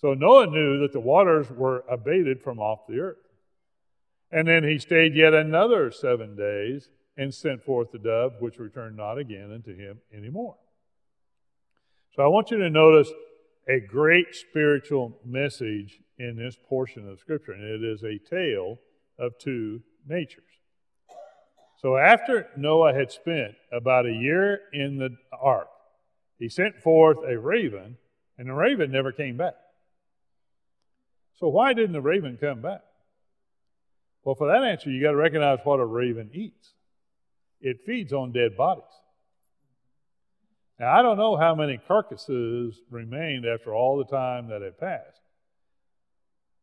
So 0.00 0.14
Noah 0.14 0.46
knew 0.46 0.80
that 0.80 0.92
the 0.92 1.00
waters 1.00 1.50
were 1.50 1.84
abated 1.88 2.42
from 2.42 2.58
off 2.58 2.86
the 2.88 2.98
earth. 2.98 3.18
And 4.32 4.48
then 4.48 4.64
he 4.64 4.78
stayed 4.78 5.14
yet 5.14 5.34
another 5.34 5.90
seven 5.90 6.36
days 6.36 6.90
and 7.16 7.34
sent 7.34 7.62
forth 7.62 7.92
the 7.92 7.98
dove, 7.98 8.32
which 8.40 8.58
returned 8.58 8.96
not 8.96 9.18
again 9.18 9.52
unto 9.52 9.76
him 9.76 10.00
anymore. 10.12 10.56
So 12.14 12.22
I 12.22 12.28
want 12.28 12.50
you 12.50 12.58
to 12.58 12.70
notice 12.70 13.10
a 13.68 13.78
great 13.78 14.34
spiritual 14.34 15.18
message 15.24 16.00
in 16.18 16.36
this 16.36 16.56
portion 16.68 17.08
of 17.08 17.20
Scripture, 17.20 17.52
and 17.52 17.62
it 17.62 17.84
is 17.84 18.02
a 18.02 18.18
tale 18.18 18.78
of 19.18 19.38
two 19.38 19.82
natures. 20.08 20.44
So 21.80 21.96
after 21.96 22.48
Noah 22.56 22.92
had 22.92 23.10
spent 23.10 23.54
about 23.72 24.06
a 24.06 24.12
year 24.12 24.60
in 24.72 24.98
the 24.98 25.16
ark, 25.32 25.68
he 26.38 26.48
sent 26.48 26.82
forth 26.82 27.18
a 27.26 27.38
raven, 27.38 27.96
and 28.36 28.48
the 28.48 28.54
raven 28.54 28.90
never 28.90 29.12
came 29.12 29.36
back. 29.36 29.54
So 31.38 31.48
why 31.48 31.72
didn't 31.72 31.92
the 31.92 32.00
raven 32.00 32.36
come 32.38 32.60
back? 32.60 32.82
Well, 34.24 34.34
for 34.34 34.48
that 34.48 34.62
answer, 34.62 34.90
you 34.90 35.02
got 35.02 35.12
to 35.12 35.16
recognize 35.16 35.58
what 35.64 35.80
a 35.80 35.86
raven 35.86 36.30
eats. 36.34 36.74
It 37.60 37.80
feeds 37.86 38.12
on 38.12 38.32
dead 38.32 38.56
bodies. 38.56 38.84
Now, 40.78 40.94
I 40.94 41.02
don't 41.02 41.18
know 41.18 41.36
how 41.36 41.54
many 41.54 41.78
carcasses 41.78 42.80
remained 42.90 43.46
after 43.46 43.74
all 43.74 43.98
the 43.98 44.04
time 44.04 44.48
that 44.48 44.62
had 44.62 44.78
passed, 44.78 45.19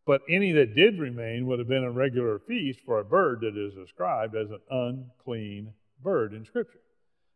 but 0.07 0.21
any 0.29 0.53
that 0.53 0.73
did 0.73 0.97
remain 0.97 1.45
would 1.45 1.59
have 1.59 1.67
been 1.67 1.83
a 1.83 1.91
regular 1.91 2.39
feast 2.39 2.79
for 2.85 2.99
a 2.99 3.05
bird 3.05 3.41
that 3.41 3.57
is 3.57 3.73
described 3.73 4.35
as 4.35 4.49
an 4.49 4.61
unclean 4.71 5.73
bird 6.01 6.33
in 6.33 6.45
Scripture. 6.45 6.79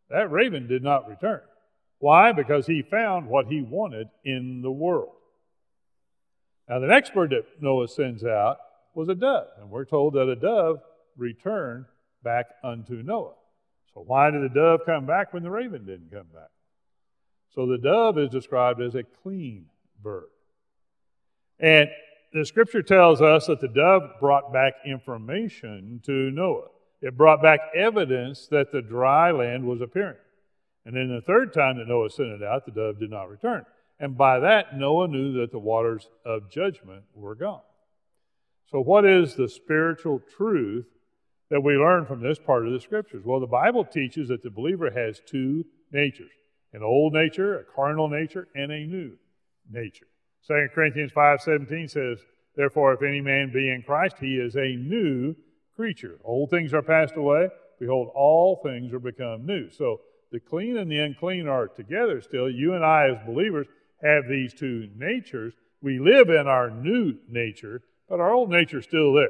That 0.09 0.31
raven 0.31 0.67
did 0.67 0.81
not 0.81 1.09
return. 1.09 1.41
Why? 1.99 2.31
Because 2.31 2.65
he 2.65 2.81
found 2.81 3.27
what 3.27 3.47
he 3.47 3.61
wanted 3.61 4.07
in 4.23 4.61
the 4.61 4.71
world. 4.71 5.13
Now, 6.69 6.79
the 6.79 6.87
next 6.87 7.13
bird 7.13 7.31
that 7.31 7.45
Noah 7.61 7.89
sends 7.89 8.23
out 8.23 8.57
was 8.95 9.09
a 9.09 9.15
dove. 9.15 9.47
And 9.59 9.69
we're 9.69 9.85
told 9.85 10.13
that 10.13 10.29
a 10.29 10.35
dove 10.37 10.79
returned 11.17 11.85
back 12.23 12.45
unto 12.63 13.03
Noah. 13.03 13.33
So, 13.93 14.01
why 14.07 14.31
did 14.31 14.43
the 14.43 14.49
dove 14.49 14.81
come 14.85 15.05
back 15.05 15.33
when 15.33 15.43
the 15.43 15.51
raven 15.51 15.85
didn't 15.85 16.11
come 16.11 16.27
back? 16.33 16.49
So, 17.53 17.65
the 17.65 17.77
dove 17.77 18.17
is 18.17 18.29
described 18.29 18.81
as 18.81 18.95
a 18.95 19.03
clean 19.03 19.65
bird. 20.01 20.29
And 21.59 21.89
the 22.33 22.45
scripture 22.45 22.81
tells 22.81 23.21
us 23.21 23.47
that 23.47 23.59
the 23.59 23.67
dove 23.67 24.03
brought 24.19 24.53
back 24.53 24.73
information 24.85 26.01
to 26.05 26.31
Noah. 26.31 26.67
It 27.01 27.17
brought 27.17 27.41
back 27.41 27.59
evidence 27.75 28.47
that 28.51 28.71
the 28.71 28.81
dry 28.81 29.31
land 29.31 29.65
was 29.65 29.81
appearing. 29.81 30.17
And 30.85 30.95
then 30.95 31.13
the 31.13 31.21
third 31.21 31.53
time 31.53 31.77
that 31.77 31.87
Noah 31.87 32.09
sent 32.09 32.29
it 32.29 32.43
out, 32.43 32.65
the 32.65 32.71
dove 32.71 32.99
did 32.99 33.09
not 33.09 33.29
return. 33.29 33.65
And 33.99 34.17
by 34.17 34.39
that, 34.39 34.77
Noah 34.77 35.07
knew 35.07 35.33
that 35.41 35.51
the 35.51 35.59
waters 35.59 36.09
of 36.25 36.49
judgment 36.49 37.03
were 37.13 37.35
gone. 37.35 37.61
So, 38.71 38.79
what 38.81 39.05
is 39.05 39.35
the 39.35 39.49
spiritual 39.49 40.21
truth 40.35 40.87
that 41.49 41.61
we 41.61 41.73
learn 41.73 42.05
from 42.05 42.21
this 42.21 42.39
part 42.39 42.65
of 42.65 42.71
the 42.71 42.79
scriptures? 42.79 43.23
Well, 43.25 43.39
the 43.39 43.47
Bible 43.47 43.83
teaches 43.83 44.29
that 44.29 44.41
the 44.41 44.49
believer 44.49 44.89
has 44.89 45.21
two 45.25 45.65
natures 45.91 46.31
an 46.73 46.83
old 46.83 47.13
nature, 47.13 47.59
a 47.59 47.63
carnal 47.63 48.07
nature, 48.07 48.47
and 48.55 48.71
a 48.71 48.85
new 48.85 49.17
nature. 49.69 50.07
2 50.47 50.69
Corinthians 50.73 51.11
5:17 51.11 51.89
says, 51.89 52.19
Therefore, 52.55 52.93
if 52.93 53.01
any 53.01 53.21
man 53.21 53.51
be 53.53 53.69
in 53.69 53.83
Christ, 53.83 54.17
he 54.19 54.35
is 54.35 54.55
a 54.55 54.75
new 54.75 55.35
creature. 55.75 56.19
Old 56.23 56.49
things 56.49 56.73
are 56.73 56.81
passed 56.81 57.15
away. 57.15 57.49
Behold, 57.79 58.09
all 58.13 58.57
things 58.61 58.93
are 58.93 58.99
become 58.99 59.45
new. 59.45 59.69
So 59.69 60.01
the 60.31 60.39
clean 60.39 60.77
and 60.77 60.91
the 60.91 60.99
unclean 60.99 61.47
are 61.47 61.67
together 61.67 62.21
still. 62.21 62.49
You 62.49 62.73
and 62.73 62.83
I, 62.83 63.09
as 63.09 63.25
believers, 63.25 63.67
have 64.03 64.27
these 64.27 64.53
two 64.53 64.89
natures. 64.95 65.53
We 65.81 65.99
live 65.99 66.29
in 66.29 66.47
our 66.47 66.69
new 66.69 67.15
nature, 67.29 67.81
but 68.09 68.19
our 68.19 68.33
old 68.33 68.49
nature 68.49 68.79
is 68.79 68.85
still 68.85 69.13
there. 69.13 69.29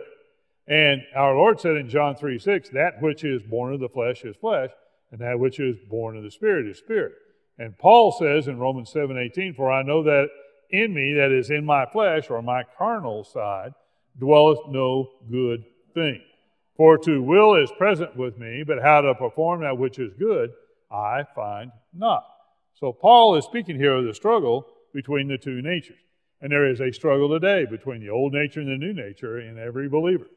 And 0.67 1.01
our 1.15 1.35
Lord 1.35 1.59
said 1.59 1.77
in 1.77 1.89
John 1.89 2.15
3 2.15 2.39
6, 2.39 2.69
that 2.69 3.01
which 3.01 3.23
is 3.23 3.41
born 3.43 3.73
of 3.73 3.79
the 3.79 3.89
flesh 3.89 4.23
is 4.23 4.35
flesh, 4.35 4.69
and 5.11 5.19
that 5.21 5.39
which 5.39 5.59
is 5.59 5.77
born 5.89 6.17
of 6.17 6.23
the 6.23 6.31
Spirit 6.31 6.67
is 6.67 6.77
spirit. 6.77 7.13
And 7.57 7.77
Paul 7.77 8.11
says 8.11 8.47
in 8.47 8.59
Romans 8.59 8.91
7:18, 8.91 9.53
"For 9.53 9.71
I 9.71 9.83
know 9.83 10.01
that 10.03 10.29
in 10.71 10.93
me, 10.93 11.13
that 11.13 11.31
is 11.31 11.49
in 11.49 11.65
my 11.65 11.85
flesh 11.85 12.29
or 12.29 12.41
my 12.41 12.63
carnal 12.77 13.23
side, 13.23 13.73
dwelleth 14.19 14.59
no 14.69 15.09
good 15.29 15.63
thing. 15.93 16.21
For 16.75 16.97
to 16.99 17.21
will 17.21 17.55
is 17.55 17.71
present 17.77 18.15
with 18.15 18.37
me, 18.37 18.63
but 18.63 18.81
how 18.81 19.01
to 19.01 19.13
perform 19.15 19.61
that 19.61 19.77
which 19.77 19.99
is 19.99 20.13
good, 20.13 20.51
I 20.89 21.23
find 21.35 21.71
not." 21.93 22.25
So 22.73 22.91
Paul 22.91 23.35
is 23.35 23.45
speaking 23.45 23.75
here 23.75 23.93
of 23.93 24.05
the 24.05 24.13
struggle 24.13 24.65
between 24.93 25.27
the 25.27 25.37
two 25.37 25.61
natures. 25.61 25.99
And 26.41 26.51
there 26.51 26.67
is 26.67 26.81
a 26.81 26.91
struggle 26.91 27.29
today 27.29 27.65
between 27.65 28.01
the 28.01 28.09
old 28.09 28.33
nature 28.33 28.61
and 28.61 28.69
the 28.69 28.77
new 28.77 28.93
nature 28.93 29.39
in 29.39 29.59
every 29.59 29.87
believer. 29.87 30.27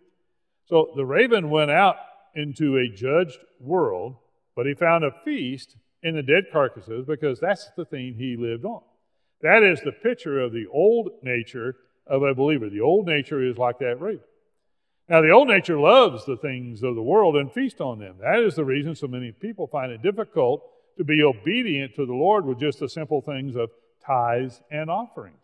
So 0.66 0.92
the 0.96 1.06
raven 1.06 1.50
went 1.50 1.70
out 1.70 1.96
into 2.34 2.76
a 2.76 2.88
judged 2.88 3.38
world, 3.58 4.16
but 4.54 4.66
he 4.66 4.74
found 4.74 5.04
a 5.04 5.10
feast 5.24 5.76
in 6.02 6.14
the 6.14 6.22
dead 6.22 6.44
carcasses 6.52 7.06
because 7.06 7.40
that's 7.40 7.70
the 7.76 7.86
thing 7.86 8.14
he 8.14 8.36
lived 8.36 8.64
on. 8.66 8.82
That 9.44 9.62
is 9.62 9.82
the 9.82 9.92
picture 9.92 10.40
of 10.40 10.54
the 10.54 10.66
old 10.72 11.10
nature 11.22 11.76
of 12.06 12.22
a 12.22 12.34
believer. 12.34 12.70
The 12.70 12.80
old 12.80 13.06
nature 13.06 13.46
is 13.46 13.58
like 13.58 13.78
that 13.80 14.00
raven. 14.00 14.24
Now, 15.06 15.20
the 15.20 15.32
old 15.32 15.48
nature 15.48 15.78
loves 15.78 16.24
the 16.24 16.38
things 16.38 16.82
of 16.82 16.94
the 16.94 17.02
world 17.02 17.36
and 17.36 17.52
feast 17.52 17.82
on 17.82 17.98
them. 17.98 18.16
That 18.22 18.38
is 18.38 18.54
the 18.54 18.64
reason 18.64 18.94
so 18.94 19.06
many 19.06 19.32
people 19.32 19.66
find 19.66 19.92
it 19.92 20.00
difficult 20.00 20.62
to 20.96 21.04
be 21.04 21.22
obedient 21.22 21.94
to 21.96 22.06
the 22.06 22.14
Lord 22.14 22.46
with 22.46 22.58
just 22.58 22.80
the 22.80 22.88
simple 22.88 23.20
things 23.20 23.54
of 23.54 23.68
tithes 24.02 24.62
and 24.70 24.88
offerings. 24.88 25.36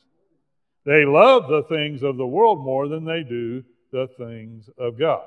They 0.87 1.05
love 1.05 1.49
the 1.49 1.65
things 1.65 2.03
of 2.03 2.17
the 2.17 2.27
world 2.27 2.65
more 2.65 2.89
than 2.89 3.05
they 3.05 3.23
do 3.23 3.65
the 3.93 4.09
things 4.17 4.71
of 4.79 4.99
God. 4.99 5.27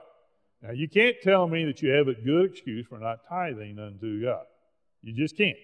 Now, 0.64 0.72
you 0.72 0.90
can't 0.90 1.18
tell 1.22 1.48
me 1.48 1.64
that 1.66 1.84
you 1.84 1.92
have 1.92 2.08
a 2.08 2.16
good 2.16 2.50
excuse 2.50 2.88
for 2.88 2.98
not 2.98 3.20
tithing 3.30 3.78
unto 3.78 4.24
God. 4.24 4.46
You 5.04 5.14
just 5.14 5.38
can't. 5.38 5.58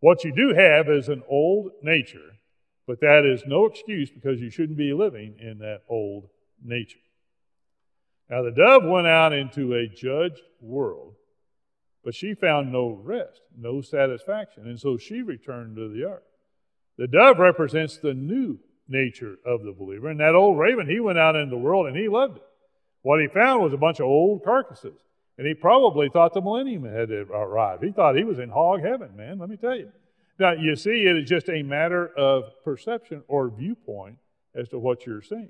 What 0.00 0.24
you 0.24 0.32
do 0.34 0.54
have 0.54 0.88
is 0.88 1.08
an 1.08 1.22
old 1.28 1.72
nature, 1.82 2.36
but 2.86 3.00
that 3.00 3.24
is 3.24 3.42
no 3.46 3.66
excuse 3.66 4.10
because 4.10 4.40
you 4.40 4.50
shouldn't 4.50 4.78
be 4.78 4.92
living 4.92 5.36
in 5.38 5.58
that 5.58 5.82
old 5.88 6.28
nature. 6.62 6.98
Now, 8.30 8.42
the 8.42 8.50
dove 8.50 8.84
went 8.84 9.06
out 9.06 9.32
into 9.32 9.74
a 9.74 9.86
judged 9.86 10.42
world, 10.60 11.14
but 12.04 12.14
she 12.14 12.34
found 12.34 12.72
no 12.72 12.90
rest, 12.90 13.40
no 13.56 13.80
satisfaction, 13.80 14.66
and 14.66 14.80
so 14.80 14.96
she 14.96 15.20
returned 15.20 15.76
to 15.76 15.88
the 15.88 16.08
ark. 16.08 16.22
The 16.96 17.06
dove 17.06 17.38
represents 17.38 17.98
the 17.98 18.14
new 18.14 18.58
nature 18.88 19.36
of 19.46 19.62
the 19.62 19.72
believer. 19.72 20.08
And 20.08 20.20
that 20.20 20.34
old 20.34 20.58
raven, 20.58 20.88
he 20.88 21.00
went 21.00 21.18
out 21.18 21.36
into 21.36 21.50
the 21.50 21.56
world 21.56 21.86
and 21.86 21.96
he 21.96 22.08
loved 22.08 22.36
it. 22.36 22.42
What 23.02 23.20
he 23.20 23.28
found 23.28 23.62
was 23.62 23.72
a 23.72 23.78
bunch 23.78 24.00
of 24.00 24.06
old 24.06 24.44
carcasses. 24.44 24.98
And 25.40 25.48
he 25.48 25.54
probably 25.54 26.10
thought 26.10 26.34
the 26.34 26.42
millennium 26.42 26.84
had 26.84 27.10
arrived. 27.10 27.82
He 27.82 27.92
thought 27.92 28.14
he 28.14 28.24
was 28.24 28.38
in 28.38 28.50
hog 28.50 28.82
heaven, 28.82 29.16
man, 29.16 29.38
let 29.38 29.48
me 29.48 29.56
tell 29.56 29.74
you. 29.74 29.90
Now, 30.38 30.52
you 30.52 30.76
see, 30.76 31.06
it 31.06 31.16
is 31.16 31.26
just 31.26 31.48
a 31.48 31.62
matter 31.62 32.08
of 32.08 32.62
perception 32.62 33.22
or 33.26 33.48
viewpoint 33.48 34.18
as 34.54 34.68
to 34.68 34.78
what 34.78 35.06
you're 35.06 35.22
seeing. 35.22 35.48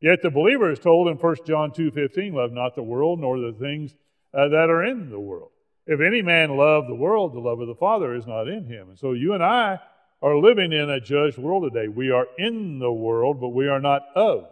Yet 0.00 0.22
the 0.22 0.30
believer 0.30 0.70
is 0.70 0.78
told 0.78 1.08
in 1.08 1.16
1 1.16 1.36
John 1.44 1.72
2.15, 1.72 2.34
love 2.34 2.52
not 2.52 2.76
the 2.76 2.84
world 2.84 3.18
nor 3.18 3.36
the 3.40 3.52
things 3.52 3.96
uh, 4.32 4.46
that 4.46 4.70
are 4.70 4.84
in 4.84 5.10
the 5.10 5.18
world. 5.18 5.50
If 5.88 6.00
any 6.00 6.22
man 6.22 6.56
love 6.56 6.86
the 6.86 6.94
world, 6.94 7.34
the 7.34 7.40
love 7.40 7.58
of 7.58 7.66
the 7.66 7.74
Father 7.74 8.14
is 8.14 8.28
not 8.28 8.46
in 8.46 8.64
him. 8.66 8.90
And 8.90 8.98
so 9.00 9.14
you 9.14 9.32
and 9.32 9.42
I 9.42 9.80
are 10.22 10.36
living 10.36 10.72
in 10.72 10.88
a 10.88 11.00
judged 11.00 11.36
world 11.36 11.64
today. 11.64 11.88
We 11.88 12.12
are 12.12 12.28
in 12.38 12.78
the 12.78 12.92
world, 12.92 13.40
but 13.40 13.48
we 13.48 13.66
are 13.66 13.80
not 13.80 14.02
of 14.14 14.46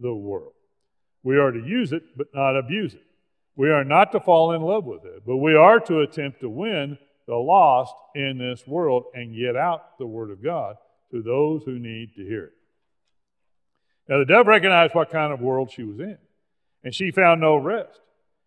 the 0.00 0.14
world. 0.14 0.54
We 1.22 1.36
are 1.36 1.50
to 1.50 1.60
use 1.62 1.92
it, 1.92 2.16
but 2.16 2.28
not 2.32 2.56
abuse 2.56 2.94
it. 2.94 3.02
We 3.60 3.68
are 3.68 3.84
not 3.84 4.10
to 4.12 4.20
fall 4.20 4.52
in 4.52 4.62
love 4.62 4.86
with 4.86 5.04
it, 5.04 5.22
but 5.26 5.36
we 5.36 5.54
are 5.54 5.78
to 5.80 6.00
attempt 6.00 6.40
to 6.40 6.48
win 6.48 6.96
the 7.26 7.34
lost 7.34 7.94
in 8.14 8.38
this 8.38 8.66
world 8.66 9.04
and 9.12 9.36
get 9.36 9.54
out 9.54 9.98
the 9.98 10.06
Word 10.06 10.30
of 10.30 10.42
God 10.42 10.76
to 11.10 11.20
those 11.20 11.62
who 11.64 11.78
need 11.78 12.14
to 12.16 12.24
hear 12.24 12.44
it. 12.44 12.52
Now, 14.08 14.18
the 14.18 14.24
dove 14.24 14.46
recognized 14.46 14.94
what 14.94 15.10
kind 15.10 15.30
of 15.30 15.42
world 15.42 15.70
she 15.70 15.82
was 15.82 16.00
in, 16.00 16.16
and 16.84 16.94
she 16.94 17.10
found 17.10 17.42
no 17.42 17.56
rest. 17.56 18.00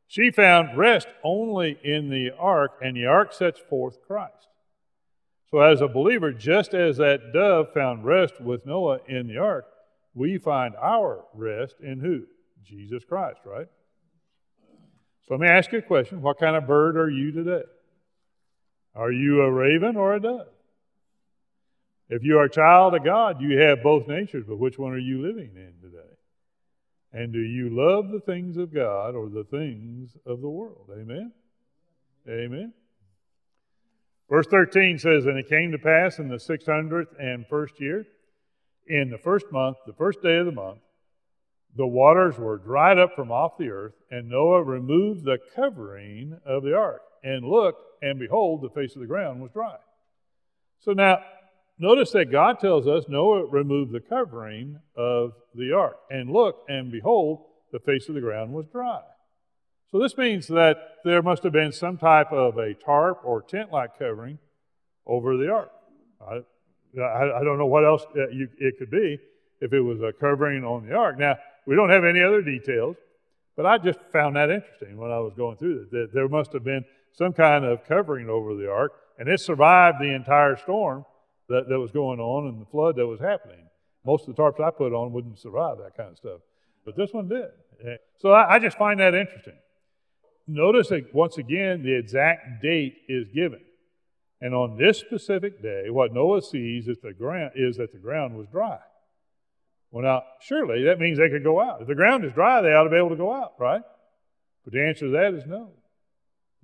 She 0.07 0.31
found 0.31 0.75
rest 0.75 1.07
only 1.23 1.77
in 1.83 2.09
the 2.09 2.31
ark, 2.35 2.79
and 2.81 2.97
the 2.97 3.05
ark 3.05 3.33
sets 3.33 3.59
forth 3.59 3.99
Christ. 4.07 4.47
So, 5.51 5.59
as 5.59 5.79
a 5.79 5.87
believer, 5.87 6.31
just 6.31 6.73
as 6.73 6.97
that 6.97 7.31
dove 7.31 7.71
found 7.71 8.03
rest 8.03 8.41
with 8.41 8.65
Noah 8.65 8.97
in 9.07 9.27
the 9.27 9.37
ark, 9.37 9.67
we 10.15 10.39
find 10.39 10.73
our 10.81 11.23
rest 11.35 11.75
in 11.83 11.99
who? 11.99 12.23
Jesus 12.63 13.03
Christ, 13.05 13.41
right? 13.45 13.67
So, 15.27 15.35
let 15.35 15.39
me 15.39 15.47
ask 15.47 15.71
you 15.71 15.79
a 15.79 15.81
question. 15.81 16.21
What 16.21 16.39
kind 16.39 16.55
of 16.55 16.67
bird 16.67 16.97
are 16.97 17.09
you 17.09 17.31
today? 17.31 17.63
Are 18.95 19.11
you 19.11 19.41
a 19.41 19.51
raven 19.51 19.95
or 19.95 20.13
a 20.15 20.19
dove? 20.19 20.47
If 22.09 22.23
you 22.23 22.37
are 22.37 22.45
a 22.45 22.49
child 22.49 22.93
of 22.93 23.03
God, 23.03 23.41
you 23.41 23.59
have 23.59 23.81
both 23.81 24.07
natures, 24.07 24.45
but 24.47 24.59
which 24.59 24.77
one 24.77 24.91
are 24.91 24.99
you 24.99 25.21
living 25.21 25.51
in 25.55 25.73
today? 25.81 26.13
And 27.13 27.31
do 27.31 27.39
you 27.39 27.69
love 27.71 28.09
the 28.11 28.19
things 28.19 28.57
of 28.57 28.73
God 28.73 29.15
or 29.15 29.29
the 29.29 29.45
things 29.45 30.15
of 30.25 30.41
the 30.41 30.49
world? 30.49 30.89
Amen? 30.91 31.31
Amen. 32.27 32.73
Verse 34.29 34.47
13 34.47 34.97
says, 34.97 35.25
And 35.25 35.37
it 35.37 35.47
came 35.47 35.71
to 35.71 35.77
pass 35.77 36.19
in 36.19 36.27
the 36.27 36.37
600th 36.37 37.19
and 37.19 37.45
first 37.47 37.79
year, 37.79 38.05
in 38.87 39.09
the 39.09 39.17
first 39.17 39.45
month, 39.51 39.77
the 39.85 39.93
first 39.93 40.21
day 40.21 40.37
of 40.37 40.45
the 40.45 40.51
month, 40.51 40.79
the 41.75 41.87
waters 41.87 42.37
were 42.37 42.57
dried 42.57 42.99
up 42.99 43.15
from 43.15 43.31
off 43.31 43.57
the 43.57 43.69
earth, 43.69 43.93
and 44.11 44.29
Noah 44.29 44.63
removed 44.63 45.25
the 45.25 45.39
covering 45.55 46.37
of 46.45 46.63
the 46.63 46.75
ark, 46.75 47.01
and 47.23 47.45
looked, 47.45 47.81
and 48.01 48.19
behold, 48.19 48.61
the 48.61 48.69
face 48.69 48.95
of 48.95 49.01
the 49.01 49.07
ground 49.07 49.41
was 49.41 49.51
dry. 49.51 49.77
So 50.81 50.91
now, 50.91 51.19
notice 51.79 52.11
that 52.11 52.31
God 52.31 52.59
tells 52.59 52.87
us 52.87 53.05
Noah 53.07 53.45
removed 53.45 53.91
the 53.91 54.01
covering 54.01 54.79
of 54.95 55.33
the 55.55 55.73
ark, 55.73 55.97
and 56.11 56.29
looked, 56.29 56.69
and 56.69 56.91
behold, 56.91 57.45
the 57.71 57.79
face 57.79 58.07
of 58.07 58.15
the 58.15 58.21
ground 58.21 58.53
was 58.53 58.67
dry. 58.67 59.01
So 59.91 59.99
this 59.99 60.17
means 60.17 60.47
that 60.47 60.77
there 61.03 61.21
must 61.21 61.43
have 61.43 61.53
been 61.53 61.71
some 61.71 61.97
type 61.97 62.31
of 62.31 62.57
a 62.57 62.73
tarp 62.73 63.21
or 63.23 63.41
tent 63.41 63.71
like 63.71 63.97
covering 63.97 64.39
over 65.05 65.37
the 65.37 65.51
ark. 65.51 65.71
I, 66.21 66.41
I, 66.99 67.39
I 67.39 67.43
don't 67.43 67.57
know 67.57 67.67
what 67.67 67.85
else 67.85 68.03
uh, 68.15 68.25
it 68.31 68.77
could 68.77 68.91
be 68.91 69.17
if 69.61 69.71
it 69.71 69.81
was 69.81 70.01
a 70.01 70.11
covering 70.11 70.63
on 70.63 70.87
the 70.87 70.93
ark. 70.93 71.17
Now, 71.17 71.37
we 71.65 71.75
don't 71.75 71.89
have 71.89 72.03
any 72.03 72.21
other 72.21 72.41
details, 72.41 72.95
but 73.55 73.65
I 73.65 73.77
just 73.77 73.99
found 74.11 74.35
that 74.35 74.49
interesting 74.49 74.97
when 74.97 75.11
I 75.11 75.19
was 75.19 75.33
going 75.35 75.57
through 75.57 75.83
it, 75.83 75.91
that 75.91 76.09
there 76.13 76.27
must 76.27 76.53
have 76.53 76.63
been 76.63 76.85
some 77.11 77.33
kind 77.33 77.65
of 77.65 77.85
covering 77.85 78.29
over 78.29 78.55
the 78.55 78.69
ark, 78.71 78.93
and 79.19 79.29
it 79.29 79.39
survived 79.39 79.97
the 79.99 80.13
entire 80.13 80.57
storm 80.57 81.05
that, 81.49 81.69
that 81.69 81.79
was 81.79 81.91
going 81.91 82.19
on 82.19 82.47
and 82.47 82.61
the 82.61 82.65
flood 82.65 82.95
that 82.95 83.05
was 83.05 83.19
happening. 83.19 83.67
Most 84.05 84.27
of 84.27 84.35
the 84.35 84.41
tarps 84.41 84.59
I 84.59 84.71
put 84.71 84.93
on 84.93 85.13
wouldn't 85.13 85.39
survive 85.39 85.77
that 85.77 85.95
kind 85.95 86.09
of 86.09 86.17
stuff, 86.17 86.41
but 86.85 86.95
this 86.95 87.13
one 87.13 87.27
did. 87.27 87.99
So 88.19 88.31
I, 88.31 88.55
I 88.55 88.59
just 88.59 88.77
find 88.77 88.99
that 88.99 89.13
interesting 89.13 89.55
notice 90.47 90.89
that 90.89 91.13
once 91.13 91.37
again, 91.37 91.83
the 91.83 91.97
exact 91.97 92.61
date 92.61 92.97
is 93.07 93.27
given. 93.29 93.61
And 94.41 94.53
on 94.53 94.77
this 94.77 94.99
specific 94.99 95.61
day, 95.61 95.89
what 95.89 96.13
Noah 96.13 96.41
sees 96.41 96.87
is, 96.87 96.97
the 97.01 97.13
ground, 97.13 97.51
is 97.55 97.77
that 97.77 97.93
the 97.93 97.97
ground 97.97 98.35
was 98.35 98.47
dry. 98.51 98.79
Well, 99.93 100.03
now, 100.03 100.23
surely 100.41 100.85
that 100.85 100.99
means 100.99 101.19
they 101.19 101.29
could 101.29 101.43
go 101.43 101.61
out. 101.61 101.81
If 101.81 101.87
the 101.87 101.93
ground 101.93 102.25
is 102.25 102.33
dry, 102.33 102.61
they 102.61 102.73
ought 102.73 102.85
to 102.85 102.89
be 102.89 102.97
able 102.97 103.11
to 103.11 103.15
go 103.15 103.31
out, 103.31 103.53
right? 103.59 103.83
But 104.63 104.73
the 104.73 104.83
answer 104.83 105.05
to 105.05 105.11
that 105.11 105.35
is 105.35 105.45
no. 105.45 105.69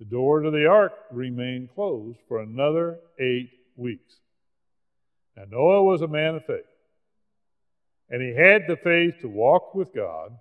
The 0.00 0.04
door 0.04 0.40
to 0.40 0.50
the 0.50 0.66
ark 0.66 0.92
remained 1.12 1.72
closed 1.72 2.18
for 2.26 2.42
another 2.42 2.98
eight 3.20 3.50
weeks. 3.76 4.16
Now, 5.36 5.44
Noah 5.48 5.84
was 5.84 6.02
a 6.02 6.08
man 6.08 6.34
of 6.34 6.44
faith. 6.44 6.64
And 8.08 8.20
he 8.20 8.34
had 8.34 8.62
the 8.66 8.76
faith 8.76 9.20
to 9.20 9.28
walk 9.28 9.76
with 9.76 9.94
God 9.94 10.32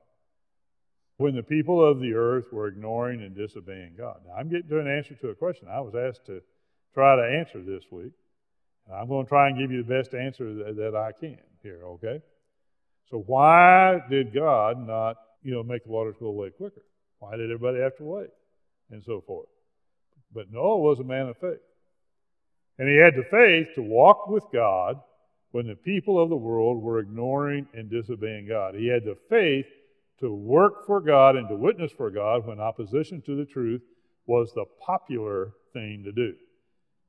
when 1.18 1.36
the 1.36 1.44
people 1.44 1.86
of 1.86 2.00
the 2.00 2.14
earth 2.16 2.52
were 2.52 2.66
ignoring 2.66 3.22
and 3.22 3.36
disobeying 3.36 3.98
God. 4.00 4.22
Now, 4.26 4.34
I'm 4.34 4.50
getting 4.50 4.70
to 4.70 4.80
an 4.80 4.88
answer 4.88 5.14
to 5.14 5.30
a 5.30 5.36
question 5.36 5.68
I 5.70 5.82
was 5.82 5.94
asked 5.94 6.26
to 6.26 6.42
try 6.96 7.18
to 7.18 7.38
answer 7.38 7.62
this 7.62 7.84
week. 7.92 8.14
I'm 8.92 9.08
going 9.08 9.26
to 9.26 9.30
try 9.30 9.48
and 9.48 9.60
give 9.60 9.72
you 9.72 9.84
the 9.84 9.94
best 9.94 10.16
answer 10.16 10.56
that, 10.56 10.76
that 10.78 10.96
I 10.96 11.12
can 11.12 11.38
here, 11.62 11.82
okay? 11.86 12.24
So, 13.10 13.24
why 13.26 14.00
did 14.10 14.34
God 14.34 14.86
not, 14.86 15.18
you 15.44 15.52
know, 15.52 15.64
make 15.64 15.84
the 15.84 15.90
waters 15.90 16.16
go 16.20 16.28
away 16.28 16.52
quicker? 16.52 16.84
Why 17.20 17.36
did 17.36 17.52
everybody 17.52 17.80
have 17.82 17.98
to 17.98 18.04
wait? 18.04 18.30
And 18.92 19.04
so 19.04 19.22
forth. 19.26 19.48
But 20.34 20.52
Noah 20.52 20.80
was 20.80 21.00
a 21.00 21.04
man 21.04 21.28
of 21.28 21.38
faith. 21.38 21.60
And 22.78 22.88
he 22.88 22.96
had 22.96 23.16
the 23.16 23.28
faith 23.30 23.68
to 23.76 23.82
walk 23.82 24.28
with 24.28 24.44
God 24.54 25.02
when 25.52 25.68
the 25.68 25.76
people 25.76 26.22
of 26.22 26.30
the 26.30 26.38
world 26.38 26.82
were 26.82 27.00
ignoring 27.00 27.68
and 27.74 27.90
disobeying 27.90 28.48
God. 28.48 28.76
He 28.76 28.88
had 28.88 29.04
the 29.04 29.18
faith 29.30 29.66
to 30.20 30.32
work 30.32 30.86
for 30.86 31.02
God 31.02 31.36
and 31.36 31.48
to 31.50 31.56
witness 31.56 31.92
for 31.92 32.12
God 32.12 32.46
when 32.46 32.60
opposition 32.60 33.22
to 33.26 33.36
the 33.36 33.46
truth 33.46 33.82
was 34.28 34.54
the 34.54 34.66
popular 34.86 35.54
thing 35.74 36.04
to 36.06 36.12
do. 36.12 36.36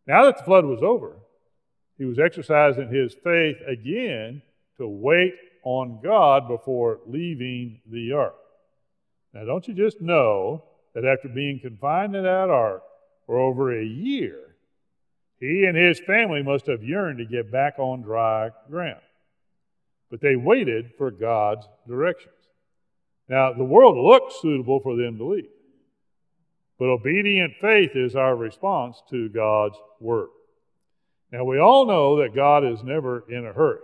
Now 0.06 0.24
that 0.24 0.38
the 0.38 0.44
flood 0.44 0.64
was 0.64 0.82
over, 0.82 1.16
he 1.98 2.04
was 2.04 2.18
exercising 2.18 2.88
his 2.88 3.14
faith 3.22 3.56
again 3.66 4.42
to 4.78 4.88
wait 4.88 5.34
on 5.62 6.00
God 6.02 6.48
before 6.48 7.00
leaving 7.06 7.80
the 7.90 8.12
ark. 8.12 8.34
Now, 9.32 9.44
don't 9.44 9.66
you 9.68 9.74
just 9.74 10.00
know 10.00 10.64
that 10.94 11.04
after 11.04 11.28
being 11.28 11.60
confined 11.60 12.16
in 12.16 12.24
that 12.24 12.50
ark 12.50 12.82
for 13.26 13.38
over 13.38 13.78
a 13.78 13.84
year, 13.84 14.56
he 15.38 15.64
and 15.64 15.76
his 15.76 16.00
family 16.00 16.42
must 16.42 16.66
have 16.66 16.82
yearned 16.82 17.18
to 17.18 17.24
get 17.24 17.50
back 17.50 17.78
on 17.78 18.02
dry 18.02 18.50
ground. 18.68 19.00
But 20.10 20.20
they 20.20 20.36
waited 20.36 20.90
for 20.98 21.10
God's 21.10 21.66
directions. 21.86 22.34
Now, 23.28 23.52
the 23.52 23.64
world 23.64 23.96
looked 23.96 24.32
suitable 24.40 24.80
for 24.80 24.96
them 24.96 25.16
to 25.18 25.24
leave. 25.24 25.44
But 26.78 26.86
obedient 26.86 27.54
faith 27.60 27.92
is 27.94 28.16
our 28.16 28.34
response 28.34 29.00
to 29.10 29.28
God's 29.28 29.76
word. 30.00 30.30
Now, 31.30 31.44
we 31.44 31.58
all 31.58 31.86
know 31.86 32.20
that 32.20 32.34
God 32.34 32.64
is 32.64 32.82
never 32.82 33.24
in 33.30 33.46
a 33.46 33.52
hurry. 33.52 33.78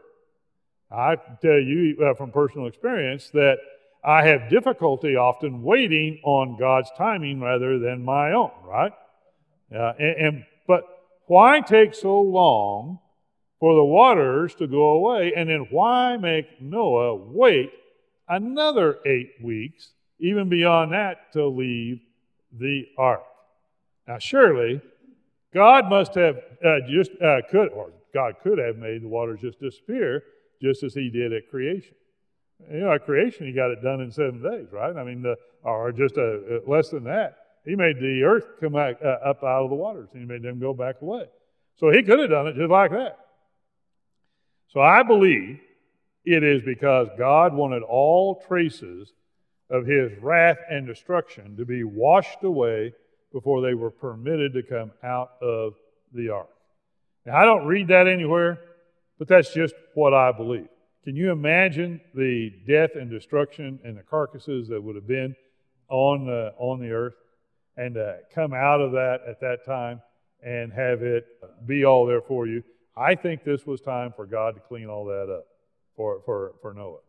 I 0.91 1.17
tell 1.43 1.59
you 1.59 1.97
uh, 2.01 2.15
from 2.15 2.31
personal 2.31 2.67
experience 2.67 3.31
that 3.31 3.59
I 4.05 4.25
have 4.27 4.49
difficulty 4.49 5.17
often 5.17 5.63
waiting 5.63 6.21
on 6.23 6.57
God's 6.59 6.91
timing 6.97 7.41
rather 7.41 7.79
than 7.79 8.05
my 8.05 8.33
own, 8.33 8.53
right? 8.65 8.93
Uh, 9.75 9.93
and, 9.99 10.17
and, 10.27 10.45
but 10.69 10.85
why 11.27 11.61
take 11.61 11.93
so 11.93 12.21
long 12.21 13.01
for 13.59 13.75
the 13.75 13.85
waters 13.85 14.55
to 14.57 14.69
go 14.69 14.93
away? 14.93 15.33
And 15.37 15.51
then 15.51 15.67
why 15.71 16.17
make 16.17 16.63
Noah 16.63 17.17
wait 17.17 17.73
another 18.29 18.99
eight 19.05 19.33
weeks, 19.43 19.91
even 20.21 20.49
beyond 20.49 20.93
that, 20.93 21.33
to 21.33 21.47
leave 21.47 21.99
the 22.53 22.85
ark? 22.97 23.25
Now, 24.07 24.19
surely 24.19 24.81
God 25.53 25.89
must 25.89 26.15
have 26.15 26.37
uh, 26.65 26.77
just 26.89 27.11
uh, 27.21 27.39
could, 27.51 27.71
or 27.71 27.91
God 28.15 28.37
could 28.45 28.59
have 28.59 28.77
made 28.77 29.03
the 29.03 29.09
waters 29.09 29.41
just 29.41 29.59
disappear, 29.59 30.23
just 30.61 30.83
as 30.83 30.95
He 30.95 31.11
did 31.11 31.33
at 31.33 31.49
creation. 31.51 31.95
You 32.73 32.81
know, 32.81 32.93
at 32.93 33.05
creation, 33.05 33.47
He 33.47 33.53
got 33.53 33.71
it 33.71 33.83
done 33.83 34.01
in 34.01 34.11
seven 34.11 34.43
days, 34.43 34.69
right? 34.73 34.97
I 34.97 35.05
mean, 35.05 35.23
the, 35.23 35.37
or 35.63 35.93
just 35.93 36.17
a, 36.17 36.61
a 36.67 36.71
less 36.71 36.91
than 36.91 37.05
that. 37.05 37.37
He 37.65 37.75
made 37.75 37.97
the 37.97 38.23
earth 38.23 38.45
come 38.61 38.77
out, 38.77 39.03
uh, 39.05 39.19
up 39.25 39.43
out 39.43 39.65
of 39.65 39.71
the 39.71 39.77
waters, 39.77 40.09
and 40.13 40.23
He 40.23 40.27
made 40.27 40.43
them 40.43 40.61
go 40.61 40.73
back 40.73 40.97
away. 41.03 41.25
So 41.77 41.91
He 41.91 42.03
could 42.03 42.19
have 42.19 42.31
done 42.31 42.47
it 42.47 42.57
just 42.57 42.71
like 42.71 42.93
that. 42.93 43.19
So 44.69 44.81
I 44.81 45.03
believe 45.03 45.61
it 46.25 46.43
is 46.43 46.63
because 46.63 47.09
God 47.19 47.55
wanted 47.55 47.83
all 47.83 48.43
traces 48.47 49.13
of 49.71 49.87
His 49.87 50.13
wrath 50.21 50.59
and 50.71 50.87
destruction 50.87 51.57
to 51.57 51.65
be 51.65 51.85
washed 51.85 52.43
away 52.43 52.93
before 53.33 53.61
they 53.61 53.75
were 53.75 53.91
permitted 53.91 54.55
to 54.55 54.63
come 54.63 54.93
out 55.03 55.33
of 55.43 55.75
the 56.13 56.31
ark. 56.31 56.49
Now, 57.25 57.37
I 57.37 57.45
don't 57.45 57.67
read 57.67 57.89
that 57.89 58.07
anywhere, 58.07 58.61
but 59.19 59.29
that's 59.29 59.53
just 59.53 59.75
what 59.95 60.15
I 60.15 60.33
believe. 60.33 60.69
Can 61.05 61.17
you 61.17 61.31
imagine 61.31 62.01
the 62.15 62.53
death 62.67 62.91
and 62.95 63.11
destruction 63.11 63.79
and 63.85 63.97
the 63.97 64.03
carcasses 64.03 64.69
that 64.69 64.83
would 64.83 64.97
have 64.97 65.07
been 65.07 65.37
on, 65.89 66.29
uh, 66.29 66.51
on 66.59 66.81
the 66.81 66.91
earth? 66.91 67.15
and 67.77 67.97
uh, 67.97 68.15
come 68.35 68.53
out 68.53 68.81
of 68.81 68.93
that 68.93 69.21
at 69.29 69.41
that 69.41 69.65
time 69.65 70.01
and 70.43 70.73
have 70.73 71.03
it 71.03 71.27
be 71.67 71.85
all 71.85 72.07
there 72.07 72.23
for 72.23 72.47
you. 72.47 72.63
I 72.97 73.15
think 73.15 73.45
this 73.45 73.67
was 73.67 73.81
time 73.81 74.13
for 74.15 74.27
God 74.27 74.55
to 74.55 74.61
clean 74.61 74.89
all 74.89 75.05
that 75.07 75.31
up 75.31 75.45
for, 75.95 76.23
for, 76.25 76.55
for 76.63 76.73
Noah. 76.73 77.01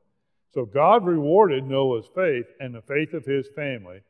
So 0.53 0.65
God 0.65 1.05
rewarded 1.05 1.65
Noah's 1.65 2.07
faith 2.13 2.45
and 2.59 2.73
the 2.73 2.81
faith 2.81 3.13
of 3.13 3.25
his 3.25 3.47
family 3.55 4.01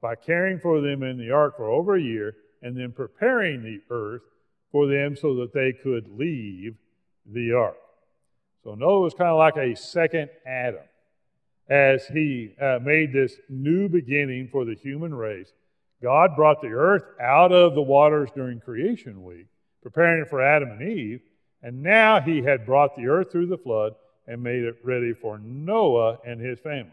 by 0.00 0.14
caring 0.14 0.58
for 0.58 0.80
them 0.80 1.02
in 1.02 1.18
the 1.18 1.30
ark 1.30 1.56
for 1.56 1.68
over 1.68 1.96
a 1.96 2.02
year 2.02 2.34
and 2.62 2.76
then 2.76 2.92
preparing 2.92 3.62
the 3.62 3.80
earth 3.90 4.22
for 4.72 4.86
them 4.86 5.16
so 5.16 5.34
that 5.36 5.52
they 5.52 5.72
could 5.72 6.08
leave 6.08 6.76
the 7.32 7.52
ark. 7.52 7.76
So 8.64 8.74
Noah 8.74 9.00
was 9.00 9.14
kind 9.14 9.30
of 9.30 9.38
like 9.38 9.56
a 9.56 9.76
second 9.76 10.30
Adam 10.46 10.82
as 11.68 12.06
he 12.06 12.54
uh, 12.60 12.78
made 12.82 13.12
this 13.12 13.36
new 13.48 13.88
beginning 13.88 14.48
for 14.50 14.64
the 14.64 14.74
human 14.74 15.14
race 15.14 15.52
God 16.02 16.36
brought 16.36 16.60
the 16.60 16.68
earth 16.68 17.04
out 17.20 17.52
of 17.52 17.74
the 17.74 17.82
waters 17.82 18.28
during 18.34 18.60
creation 18.60 19.24
week, 19.24 19.46
preparing 19.82 20.22
it 20.22 20.28
for 20.28 20.42
Adam 20.42 20.70
and 20.70 20.82
Eve, 20.82 21.20
and 21.62 21.82
now 21.82 22.20
he 22.20 22.42
had 22.42 22.66
brought 22.66 22.96
the 22.96 23.06
earth 23.06 23.32
through 23.32 23.46
the 23.46 23.58
flood 23.58 23.94
and 24.26 24.42
made 24.42 24.62
it 24.62 24.76
ready 24.84 25.12
for 25.12 25.38
Noah 25.38 26.18
and 26.24 26.40
his 26.40 26.58
family. 26.58 26.92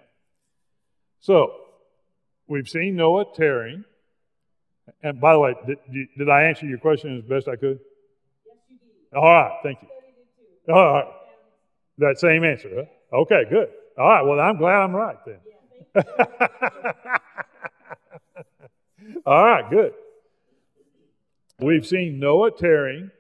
So, 1.19 1.53
we've 2.47 2.67
seen 2.67 2.95
Noah 2.95 3.25
tearing. 3.35 3.83
And 5.01 5.19
by 5.19 5.33
the 5.33 5.39
way, 5.39 5.55
did, 5.67 6.07
did 6.17 6.29
I 6.29 6.43
answer 6.43 6.65
your 6.65 6.77
question 6.77 7.17
as 7.17 7.23
best 7.23 7.47
I 7.47 7.55
could? 7.55 7.79
Yes, 8.45 8.57
you 8.69 8.77
did. 8.77 9.17
All 9.17 9.23
right, 9.23 9.59
thank 9.63 9.81
you. 9.81 9.92
All 10.69 10.93
right. 10.93 11.07
That 11.97 12.19
same 12.19 12.43
answer, 12.43 12.69
huh? 12.75 13.17
Okay, 13.21 13.43
good. 13.49 13.69
All 13.97 14.07
right, 14.07 14.21
well, 14.23 14.39
I'm 14.39 14.57
glad 14.57 14.81
I'm 14.81 14.95
right 14.95 15.17
then. 15.25 15.39
All 19.25 19.45
right, 19.45 19.69
good. 19.69 19.93
We've 21.59 21.85
seen 21.85 22.19
Noah 22.19 22.51
tearing, 22.51 23.11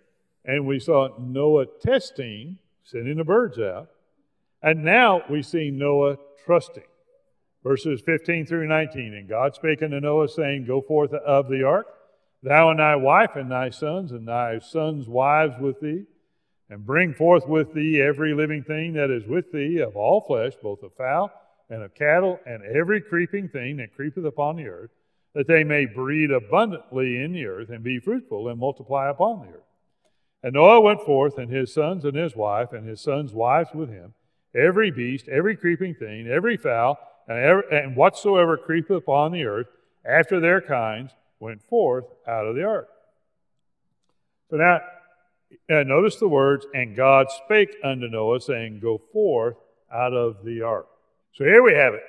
and 0.43 0.65
we 0.65 0.79
saw 0.79 1.09
Noah 1.19 1.65
testing, 1.81 2.57
sending 2.83 3.17
the 3.17 3.23
birds 3.23 3.59
out. 3.59 3.89
And 4.61 4.83
now 4.83 5.21
we 5.29 5.43
see 5.43 5.69
Noah 5.69 6.17
trusting. 6.45 6.83
Verses 7.63 8.01
15 8.01 8.45
through 8.45 8.67
19. 8.67 9.13
And 9.13 9.29
God 9.29 9.55
spake 9.55 9.83
unto 9.83 9.99
Noah, 9.99 10.27
saying, 10.27 10.65
Go 10.65 10.81
forth 10.81 11.13
of 11.13 11.47
the 11.49 11.63
ark, 11.63 11.87
thou 12.41 12.69
and 12.69 12.79
thy 12.79 12.95
wife 12.95 13.35
and 13.35 13.51
thy 13.51 13.69
sons, 13.69 14.11
and 14.11 14.27
thy 14.27 14.59
sons' 14.59 15.07
wives 15.07 15.55
with 15.59 15.79
thee, 15.79 16.05
and 16.73 16.87
bring 16.87 17.13
forth 17.13 17.47
with 17.47 17.71
thee 17.75 18.01
every 18.01 18.33
living 18.33 18.63
thing 18.63 18.93
that 18.93 19.11
is 19.11 19.27
with 19.27 19.51
thee 19.51 19.77
of 19.77 19.95
all 19.95 20.21
flesh, 20.21 20.53
both 20.61 20.81
of 20.81 20.91
fowl 20.95 21.31
and 21.69 21.83
of 21.83 21.93
cattle, 21.93 22.39
and 22.47 22.63
every 22.65 22.99
creeping 22.99 23.47
thing 23.47 23.77
that 23.77 23.95
creepeth 23.95 24.25
upon 24.25 24.55
the 24.55 24.67
earth 24.67 24.89
that 25.35 25.47
they 25.47 25.63
may 25.63 25.85
breed 25.85 26.31
abundantly 26.31 27.23
in 27.23 27.31
the 27.31 27.45
earth 27.45 27.69
and 27.69 27.83
be 27.83 27.99
fruitful 27.99 28.47
and 28.47 28.59
multiply 28.59 29.07
upon 29.07 29.41
the 29.41 29.53
earth. 29.53 29.63
And 30.41 30.53
Noah 30.53 30.81
went 30.81 31.03
forth, 31.03 31.37
and 31.37 31.51
his 31.51 31.71
sons 31.71 32.05
and 32.05 32.17
his 32.17 32.35
wife, 32.35 32.73
and 32.73 32.87
his 32.87 33.01
sons' 33.01 33.33
wives 33.33 33.69
with 33.73 33.89
him, 33.89 34.15
every 34.55 34.89
beast, 34.89 35.27
every 35.27 35.55
creeping 35.55 35.93
thing, 35.93 36.27
every 36.27 36.57
fowl, 36.57 36.97
and, 37.27 37.37
every, 37.37 37.63
and 37.71 37.95
whatsoever 37.95 38.57
creepeth 38.57 38.97
upon 38.97 39.31
the 39.31 39.45
earth, 39.45 39.67
after 40.03 40.39
their 40.39 40.59
kinds, 40.59 41.11
went 41.39 41.61
forth 41.61 42.05
out 42.27 42.47
of 42.47 42.55
the 42.55 42.63
ark. 42.63 42.89
So 44.49 44.57
now, 44.57 44.81
notice 45.69 46.17
the 46.17 46.27
words, 46.27 46.65
and 46.73 46.95
God 46.95 47.27
spake 47.45 47.75
unto 47.83 48.07
Noah, 48.07 48.41
saying, 48.41 48.79
Go 48.81 49.01
forth 49.11 49.55
out 49.93 50.13
of 50.13 50.43
the 50.43 50.61
ark. 50.61 50.87
So 51.33 51.43
here 51.43 51.63
we 51.63 51.73
have 51.73 51.93
it. 51.93 52.03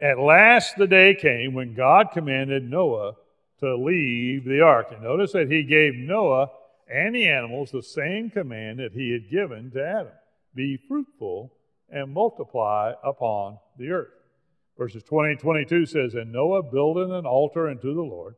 At 0.00 0.18
last 0.18 0.76
the 0.76 0.86
day 0.86 1.14
came 1.14 1.54
when 1.54 1.74
God 1.74 2.08
commanded 2.12 2.68
Noah 2.68 3.14
to 3.60 3.76
leave 3.76 4.44
the 4.44 4.60
ark. 4.60 4.88
And 4.92 5.02
notice 5.02 5.32
that 5.32 5.50
he 5.50 5.64
gave 5.64 5.94
Noah 5.94 6.50
and 6.88 7.14
the 7.14 7.28
animals 7.28 7.70
the 7.70 7.82
same 7.82 8.30
command 8.30 8.78
that 8.78 8.92
he 8.92 9.12
had 9.12 9.30
given 9.30 9.70
to 9.72 9.84
Adam 9.84 10.12
be 10.54 10.76
fruitful 10.76 11.52
and 11.90 12.12
multiply 12.12 12.92
upon 13.04 13.58
the 13.78 13.90
earth. 13.90 14.12
Verses 14.76 15.02
20 15.02 15.32
and 15.32 15.40
22 15.40 15.86
says, 15.86 16.14
And 16.14 16.32
Noah 16.32 16.62
builded 16.62 17.10
an 17.10 17.26
altar 17.26 17.68
unto 17.68 17.94
the 17.94 18.02
Lord, 18.02 18.34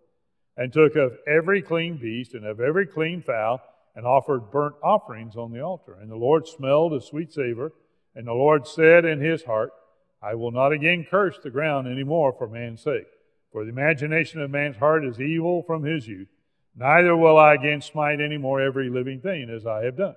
and 0.57 0.73
took 0.73 0.97
of 0.97 1.19
every 1.27 1.63
clean 1.63 1.97
beast 1.97 2.35
and 2.35 2.45
of 2.45 2.61
every 2.61 2.87
clean 2.87 3.23
fowl, 3.23 3.61
and 3.95 4.07
offered 4.07 4.51
burnt 4.51 4.77
offerings 4.83 5.37
on 5.37 5.53
the 5.53 5.61
altar. 5.61 5.97
And 6.01 6.11
the 6.11 6.17
Lord 6.17 6.47
smelled 6.47 6.93
a 6.93 7.01
sweet 7.01 7.33
savor, 7.33 7.73
and 8.15 8.27
the 8.27 8.33
Lord 8.33 8.67
said 8.67 9.05
in 9.05 9.21
his 9.21 9.45
heart, 9.45 9.73
I 10.23 10.35
will 10.35 10.51
not 10.51 10.73
again 10.73 11.07
curse 11.09 11.39
the 11.43 11.51
ground 11.51 11.89
any 11.89 12.05
more 12.05 12.33
for 12.33 12.49
man's 12.49 12.83
sake. 12.83 13.07
For 13.53 13.65
the 13.65 13.71
imagination 13.71 14.41
of 14.41 14.51
man's 14.51 14.77
heart 14.77 15.05
is 15.05 15.21
evil 15.21 15.63
from 15.63 15.85
his 15.85 16.07
youth. 16.07 16.29
Neither 16.77 17.17
will 17.17 17.37
I 17.37 17.55
again 17.55 17.81
smite 17.81 18.21
any 18.21 18.37
more 18.37 18.61
every 18.61 18.89
living 18.89 19.21
thing 19.21 19.51
as 19.51 19.67
I 19.67 19.85
have 19.85 19.97
done. 19.97 20.15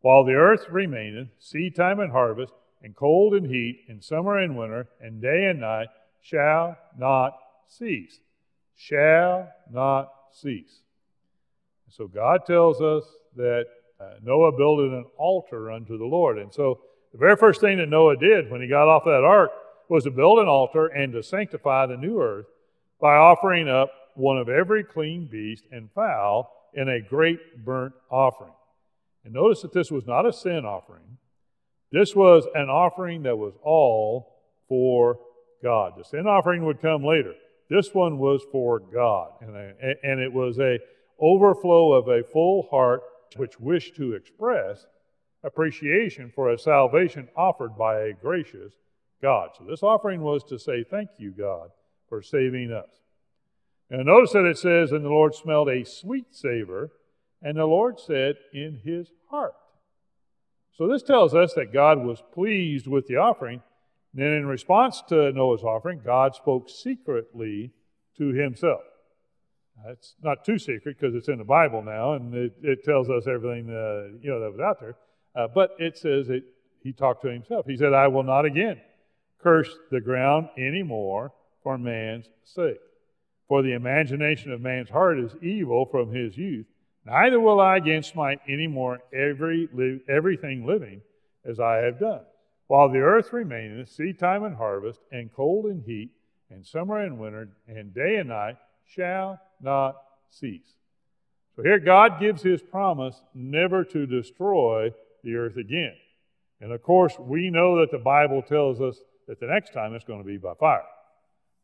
While 0.00 0.24
the 0.24 0.34
earth 0.34 0.66
remaineth, 0.70 1.28
seed 1.38 1.74
time 1.74 2.00
and 2.00 2.12
harvest, 2.12 2.52
and 2.82 2.94
cold 2.94 3.34
and 3.34 3.46
heat, 3.46 3.84
and 3.88 4.02
summer 4.02 4.38
and 4.38 4.56
winter, 4.56 4.88
and 5.00 5.20
day 5.20 5.46
and 5.46 5.60
night 5.60 5.88
shall 6.20 6.76
not 6.98 7.38
cease. 7.66 8.20
Shall 8.76 9.48
not 9.70 10.10
cease. 10.32 10.80
So 11.90 12.08
God 12.08 12.40
tells 12.46 12.80
us 12.80 13.04
that 13.36 13.66
uh, 14.00 14.14
Noah 14.22 14.52
built 14.56 14.80
an 14.80 15.04
altar 15.16 15.70
unto 15.70 15.96
the 15.96 16.04
Lord. 16.04 16.38
And 16.38 16.52
so 16.52 16.80
the 17.12 17.18
very 17.18 17.36
first 17.36 17.60
thing 17.60 17.78
that 17.78 17.88
Noah 17.88 18.16
did 18.16 18.50
when 18.50 18.60
he 18.60 18.68
got 18.68 18.88
off 18.88 19.04
that 19.04 19.24
ark 19.24 19.50
was 19.88 20.04
to 20.04 20.10
build 20.10 20.38
an 20.38 20.48
altar 20.48 20.86
and 20.86 21.12
to 21.12 21.22
sanctify 21.22 21.86
the 21.86 21.96
new 21.96 22.20
earth 22.20 22.46
by 23.00 23.14
offering 23.16 23.68
up 23.68 23.90
one 24.14 24.38
of 24.38 24.48
every 24.48 24.82
clean 24.82 25.28
beast 25.30 25.64
and 25.70 25.90
fowl 25.94 26.50
in 26.74 26.88
a 26.88 27.00
great 27.00 27.64
burnt 27.64 27.94
offering. 28.10 28.52
And 29.24 29.34
notice 29.34 29.62
that 29.62 29.72
this 29.72 29.90
was 29.90 30.06
not 30.06 30.26
a 30.26 30.32
sin 30.32 30.64
offering. 30.64 31.18
This 31.92 32.14
was 32.16 32.46
an 32.54 32.68
offering 32.68 33.22
that 33.22 33.36
was 33.36 33.54
all 33.62 34.40
for 34.68 35.18
God. 35.62 35.92
The 35.96 36.04
sin 36.04 36.26
offering 36.26 36.64
would 36.64 36.82
come 36.82 37.04
later. 37.04 37.34
This 37.70 37.94
one 37.94 38.18
was 38.18 38.42
for 38.50 38.80
God. 38.80 39.30
And, 39.40 39.56
a, 39.56 39.94
and 40.02 40.20
it 40.20 40.32
was 40.32 40.58
a 40.58 40.78
overflow 41.20 41.92
of 41.92 42.08
a 42.08 42.24
full 42.24 42.68
heart 42.70 43.02
which 43.36 43.60
wished 43.60 43.96
to 43.96 44.12
express 44.12 44.86
appreciation 45.42 46.32
for 46.34 46.50
a 46.50 46.58
salvation 46.58 47.28
offered 47.36 47.76
by 47.76 48.00
a 48.00 48.12
gracious 48.12 48.72
God. 49.20 49.50
So 49.56 49.64
this 49.64 49.82
offering 49.82 50.22
was 50.22 50.42
to 50.44 50.58
say, 50.58 50.84
Thank 50.84 51.10
you, 51.18 51.30
God, 51.30 51.70
for 52.08 52.22
saving 52.22 52.72
us. 52.72 53.00
And 53.90 54.06
notice 54.06 54.32
that 54.32 54.46
it 54.46 54.58
says, 54.58 54.92
And 54.92 55.04
the 55.04 55.10
Lord 55.10 55.34
smelled 55.34 55.68
a 55.68 55.84
sweet 55.84 56.34
savor, 56.34 56.92
and 57.42 57.56
the 57.56 57.66
Lord 57.66 58.00
said, 58.00 58.36
In 58.52 58.80
his 58.84 59.10
heart. 59.30 59.54
So 60.76 60.88
this 60.88 61.02
tells 61.02 61.34
us 61.34 61.54
that 61.54 61.72
God 61.72 62.04
was 62.04 62.22
pleased 62.32 62.86
with 62.86 63.06
the 63.06 63.16
offering. 63.16 63.62
And 64.12 64.22
Then, 64.22 64.32
in 64.32 64.46
response 64.46 65.02
to 65.08 65.32
Noah's 65.32 65.62
offering, 65.62 66.00
God 66.04 66.34
spoke 66.34 66.68
secretly 66.68 67.72
to 68.18 68.28
himself. 68.28 68.82
It's 69.86 70.14
not 70.22 70.44
too 70.44 70.58
secret 70.58 70.96
because 70.98 71.14
it's 71.14 71.28
in 71.28 71.38
the 71.38 71.44
Bible 71.44 71.82
now, 71.82 72.14
and 72.14 72.34
it, 72.34 72.54
it 72.62 72.84
tells 72.84 73.10
us 73.10 73.26
everything 73.26 73.68
uh, 73.68 74.16
you 74.20 74.30
know 74.30 74.40
that 74.40 74.52
was 74.52 74.60
out 74.60 74.80
there. 74.80 74.96
Uh, 75.36 75.48
but 75.52 75.70
it 75.78 75.98
says 75.98 76.28
that 76.28 76.42
he 76.82 76.92
talked 76.92 77.22
to 77.22 77.28
himself. 77.28 77.66
He 77.66 77.76
said, 77.76 77.92
"I 77.92 78.08
will 78.08 78.22
not 78.22 78.44
again 78.44 78.80
curse 79.42 79.76
the 79.90 80.00
ground 80.00 80.48
anymore 80.56 81.32
for 81.62 81.76
man's 81.76 82.26
sake, 82.44 82.80
for 83.48 83.62
the 83.62 83.72
imagination 83.72 84.52
of 84.52 84.60
man's 84.60 84.90
heart 84.90 85.18
is 85.18 85.36
evil 85.42 85.86
from 85.86 86.12
his 86.12 86.36
youth. 86.36 86.66
Neither 87.04 87.38
will 87.38 87.60
I 87.60 87.76
again 87.76 88.02
smite 88.02 88.40
any 88.48 88.66
more 88.66 89.00
every 89.12 89.68
li- 89.72 90.00
everything 90.08 90.64
living 90.64 91.02
as 91.44 91.60
I 91.60 91.76
have 91.78 92.00
done. 92.00 92.22
While 92.68 92.88
the 92.88 93.00
earth 93.00 93.32
remaineth, 93.32 93.90
seed 93.90 94.18
time 94.18 94.44
and 94.44 94.56
harvest, 94.56 95.00
and 95.12 95.30
cold 95.34 95.66
and 95.66 95.82
heat, 95.84 96.10
and 96.48 96.66
summer 96.66 96.98
and 96.98 97.18
winter, 97.18 97.50
and 97.68 97.92
day 97.92 98.16
and 98.16 98.30
night 98.30 98.56
shall 98.86 99.38
not 99.60 99.96
cease. 100.30 100.74
So 101.56 101.62
here 101.62 101.78
God 101.78 102.20
gives 102.20 102.42
his 102.42 102.62
promise 102.62 103.22
never 103.34 103.84
to 103.84 104.06
destroy 104.06 104.92
the 105.22 105.36
earth 105.36 105.56
again. 105.56 105.94
And 106.60 106.72
of 106.72 106.82
course, 106.82 107.16
we 107.18 107.50
know 107.50 107.80
that 107.80 107.90
the 107.90 107.98
Bible 107.98 108.42
tells 108.42 108.80
us 108.80 108.98
that 109.28 109.40
the 109.40 109.46
next 109.46 109.72
time 109.72 109.94
it's 109.94 110.04
going 110.04 110.20
to 110.20 110.26
be 110.26 110.36
by 110.36 110.54
fire. 110.58 110.82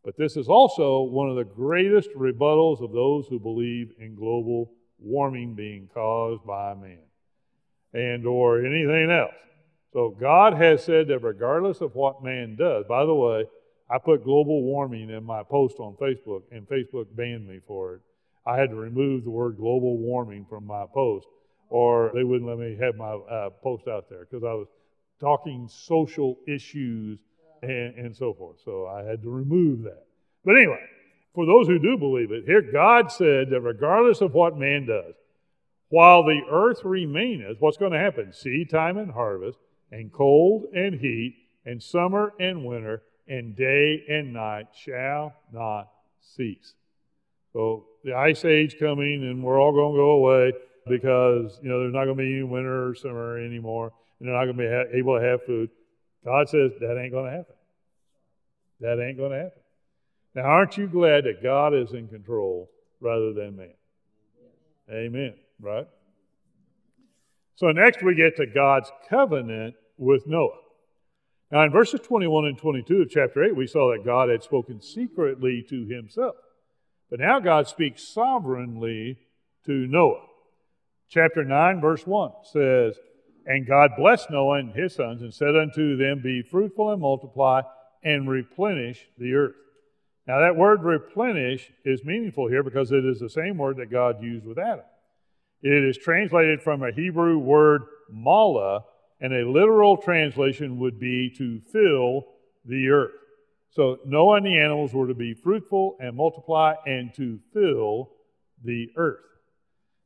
But 0.05 0.17
this 0.17 0.37
is 0.37 0.49
also 0.49 1.03
one 1.03 1.29
of 1.29 1.37
the 1.37 1.45
greatest 1.45 2.11
rebuttals 2.17 2.83
of 2.83 2.93
those 2.93 3.27
who 3.29 3.39
believe 3.39 3.93
in 3.99 4.15
global 4.15 4.71
warming 4.99 5.55
being 5.55 5.89
caused 5.93 6.45
by 6.47 6.75
man 6.75 6.99
and 7.93 8.27
or 8.27 8.65
anything 8.65 9.11
else. 9.11 9.35
So 9.93 10.17
God 10.19 10.55
has 10.55 10.85
said 10.85 11.09
that 11.09 11.19
regardless 11.19 11.81
of 11.81 11.95
what 11.95 12.23
man 12.23 12.57
does, 12.57 12.85
by 12.89 13.05
the 13.05 13.15
way, 13.15 13.47
I 13.91 13.99
put 13.99 14.25
global 14.25 14.63
warming 14.63 15.11
in 15.11 15.25
my 15.25 15.43
post 15.43 15.81
on 15.81 15.95
Facebook, 15.95 16.43
and 16.53 16.69
Facebook 16.69 17.07
banned 17.17 17.49
me 17.49 17.61
for 17.67 17.95
it. 17.95 18.01
I 18.47 18.57
had 18.57 18.71
to 18.71 18.77
remove 18.77 19.25
the 19.25 19.31
word 19.31 19.57
global 19.57 19.99
warming 19.99 20.47
from 20.49 20.67
my 20.67 20.85
post, 20.95 21.27
or 21.69 22.11
they 22.15 22.25
wouldn't 22.25 22.49
let 22.49 22.59
me 22.59 22.77
have 22.81 22.97
my 22.97 23.13
uh, 23.13 23.51
post 23.63 23.89
out 23.89 24.09
there 24.09 24.27
because 24.31 24.45
I 24.45 24.55
was 24.55 24.69
talking 25.21 25.69
social 25.69 26.39
issues 26.47 27.19
and, 27.63 27.95
and 27.97 28.17
so 28.17 28.33
forth. 28.33 28.59
So 28.65 28.87
I 28.87 29.03
had 29.03 29.23
to 29.23 29.31
remove 29.31 29.83
that. 29.83 30.07
But 30.45 30.57
anyway, 30.57 30.81
for 31.35 31.45
those 31.45 31.67
who 31.67 31.79
do 31.79 31.99
believe 31.99 32.31
it, 32.31 32.45
here 32.47 32.63
God 32.63 33.11
said 33.13 33.51
that 33.51 33.61
regardless 33.61 34.21
of 34.21 34.33
what 34.33 34.57
man 34.57 34.87
does, 34.87 35.15
while 35.89 36.23
the 36.23 36.41
earth 36.51 36.85
remaineth, 36.85 37.57
what's 37.59 37.77
going 37.77 37.93
to 37.93 37.99
happen? 37.99 38.33
Seed 38.33 38.71
time 38.71 38.97
and 38.97 39.11
harvest, 39.11 39.59
and 39.91 40.13
cold 40.13 40.67
and 40.73 41.01
heat, 41.01 41.37
and 41.67 41.83
summer 41.83 42.33
and 42.39 42.65
winter, 42.65 43.03
and 43.31 43.57
day 43.57 44.05
and 44.09 44.33
night 44.35 44.67
shall 44.75 45.33
not 45.53 45.89
cease. 46.21 46.75
So 47.53 47.87
the 48.05 48.13
ice 48.15 48.45
age 48.45 48.77
coming, 48.79 49.23
and 49.23 49.43
we're 49.43 49.59
all 49.59 49.73
going 49.73 49.95
to 49.95 49.99
go 49.99 50.11
away 50.11 50.53
because 50.89 51.59
you 51.63 51.69
know 51.69 51.81
there's 51.81 51.95
not 51.95 52.05
going 52.05 52.17
to 52.17 52.23
be 52.23 52.35
any 52.35 52.43
winter 52.43 52.89
or 52.89 52.95
summer 52.95 53.39
anymore, 53.39 53.93
and 54.19 54.29
they're 54.29 54.37
not 54.37 54.45
going 54.45 54.57
to 54.57 54.63
be 54.63 54.69
ha- 54.69 54.99
able 54.99 55.19
to 55.19 55.25
have 55.25 55.45
food. 55.45 55.71
God 56.25 56.49
says 56.49 56.73
that 56.81 57.01
ain't 57.01 57.13
going 57.13 57.31
to 57.31 57.37
happen. 57.37 57.55
That 58.81 59.01
ain't 59.01 59.17
going 59.17 59.31
to 59.31 59.39
happen. 59.39 59.63
Now, 60.35 60.43
aren't 60.43 60.77
you 60.77 60.87
glad 60.87 61.25
that 61.25 61.43
God 61.43 61.75
is 61.75 61.93
in 61.93 62.09
control 62.09 62.71
rather 63.01 63.33
than 63.33 63.57
man? 63.57 63.75
Amen. 64.91 65.35
Right? 65.61 65.87
So 67.57 67.69
next 67.69 68.03
we 68.03 68.15
get 68.15 68.37
to 68.37 68.47
God's 68.47 68.91
covenant 69.09 69.75
with 69.99 70.27
Noah. 70.27 70.59
Now, 71.51 71.65
in 71.65 71.73
verses 71.73 72.01
21 72.01 72.47
and 72.47 72.59
22 72.59 73.03
of 73.03 73.11
chapter 73.11 73.43
8, 73.43 73.57
we 73.57 73.67
saw 73.67 73.91
that 73.91 74.05
God 74.05 74.29
had 74.29 74.43
spoken 74.43 74.81
secretly 74.81 75.65
to 75.69 75.85
himself. 75.87 76.37
But 77.11 77.19
now 77.19 77.41
God 77.41 77.67
speaks 77.67 78.07
sovereignly 78.07 79.19
to 79.67 79.73
Noah. 79.73 80.23
Chapter 81.09 81.45
9, 81.45 81.81
verse 81.81 82.07
1 82.07 82.31
says, 82.45 82.95
And 83.47 83.67
God 83.67 83.91
blessed 83.97 84.31
Noah 84.31 84.61
and 84.61 84.73
his 84.73 84.95
sons 84.95 85.23
and 85.23 85.35
said 85.35 85.57
unto 85.57 85.97
them, 85.97 86.21
Be 86.23 86.43
fruitful 86.43 86.93
and 86.93 87.03
multiply 87.03 87.63
and 88.05 88.31
replenish 88.31 89.09
the 89.19 89.35
earth. 89.35 89.57
Now, 90.29 90.39
that 90.41 90.55
word 90.55 90.85
replenish 90.85 91.73
is 91.85 92.05
meaningful 92.05 92.49
here 92.49 92.63
because 92.63 92.93
it 92.93 93.05
is 93.05 93.19
the 93.19 93.29
same 93.29 93.59
word 93.59 93.79
that 93.79 93.91
God 93.91 94.23
used 94.23 94.47
with 94.47 94.59
Adam. 94.59 94.85
It 95.63 95.85
is 95.85 95.99
translated 95.99 96.63
from 96.63 96.85
a 96.85 96.93
Hebrew 96.93 97.39
word 97.39 97.83
mala, 98.09 98.85
and 99.21 99.33
a 99.33 99.49
literal 99.49 99.97
translation 99.97 100.79
would 100.79 100.99
be 100.99 101.31
to 101.37 101.61
fill 101.73 102.25
the 102.65 102.89
earth. 102.89 103.13
So 103.71 103.99
Noah 104.05 104.39
and 104.39 104.47
the 104.47 104.59
animals 104.59 104.93
were 104.93 105.07
to 105.07 105.15
be 105.15 105.35
fruitful 105.35 105.97
and 106.01 106.17
multiply 106.17 106.75
and 106.87 107.15
to 107.15 107.39
fill 107.53 108.11
the 108.65 108.89
earth. 108.97 109.21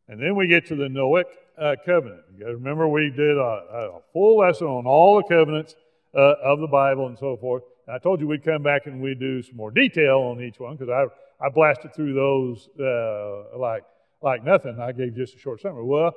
And 0.08 0.20
then 0.20 0.36
we 0.36 0.46
get 0.46 0.66
to 0.66 0.74
the 0.74 0.84
Noahic 0.88 1.24
uh, 1.58 1.76
covenant. 1.84 2.20
You 2.36 2.46
remember 2.46 2.86
we 2.88 3.10
did 3.10 3.38
a, 3.38 3.40
a, 3.40 4.00
full 4.12 4.38
lesson 4.38 4.66
on 4.66 4.86
all 4.86 5.16
the 5.16 5.22
covenants 5.22 5.74
uh, 6.14 6.34
of 6.42 6.60
the 6.60 6.66
Bible 6.66 7.06
and 7.06 7.18
so 7.18 7.36
forth. 7.38 7.62
And 7.86 7.96
I 7.96 7.98
told 7.98 8.20
you 8.20 8.26
we'd 8.26 8.44
come 8.44 8.62
back 8.62 8.86
and 8.86 9.00
we'd 9.00 9.18
do 9.18 9.40
some 9.42 9.56
more 9.56 9.70
detail 9.70 10.18
on 10.18 10.42
each 10.42 10.60
one 10.60 10.76
because 10.76 10.90
I, 10.90 11.44
I 11.44 11.48
blasted 11.48 11.94
through 11.94 12.12
those 12.12 12.68
uh, 12.78 13.58
like, 13.58 13.84
like 14.20 14.44
nothing. 14.44 14.78
I 14.78 14.92
gave 14.92 15.14
just 15.14 15.36
a 15.36 15.38
short 15.38 15.62
summary. 15.62 15.84
Well, 15.84 16.12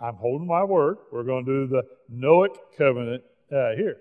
I'm 0.00 0.14
holding 0.14 0.46
my 0.46 0.64
word. 0.64 0.98
We're 1.12 1.24
going 1.24 1.44
to 1.44 1.66
do 1.66 1.66
the 1.66 1.82
Noahic 2.12 2.56
covenant 2.76 3.22
uh, 3.52 3.74
here. 3.76 3.96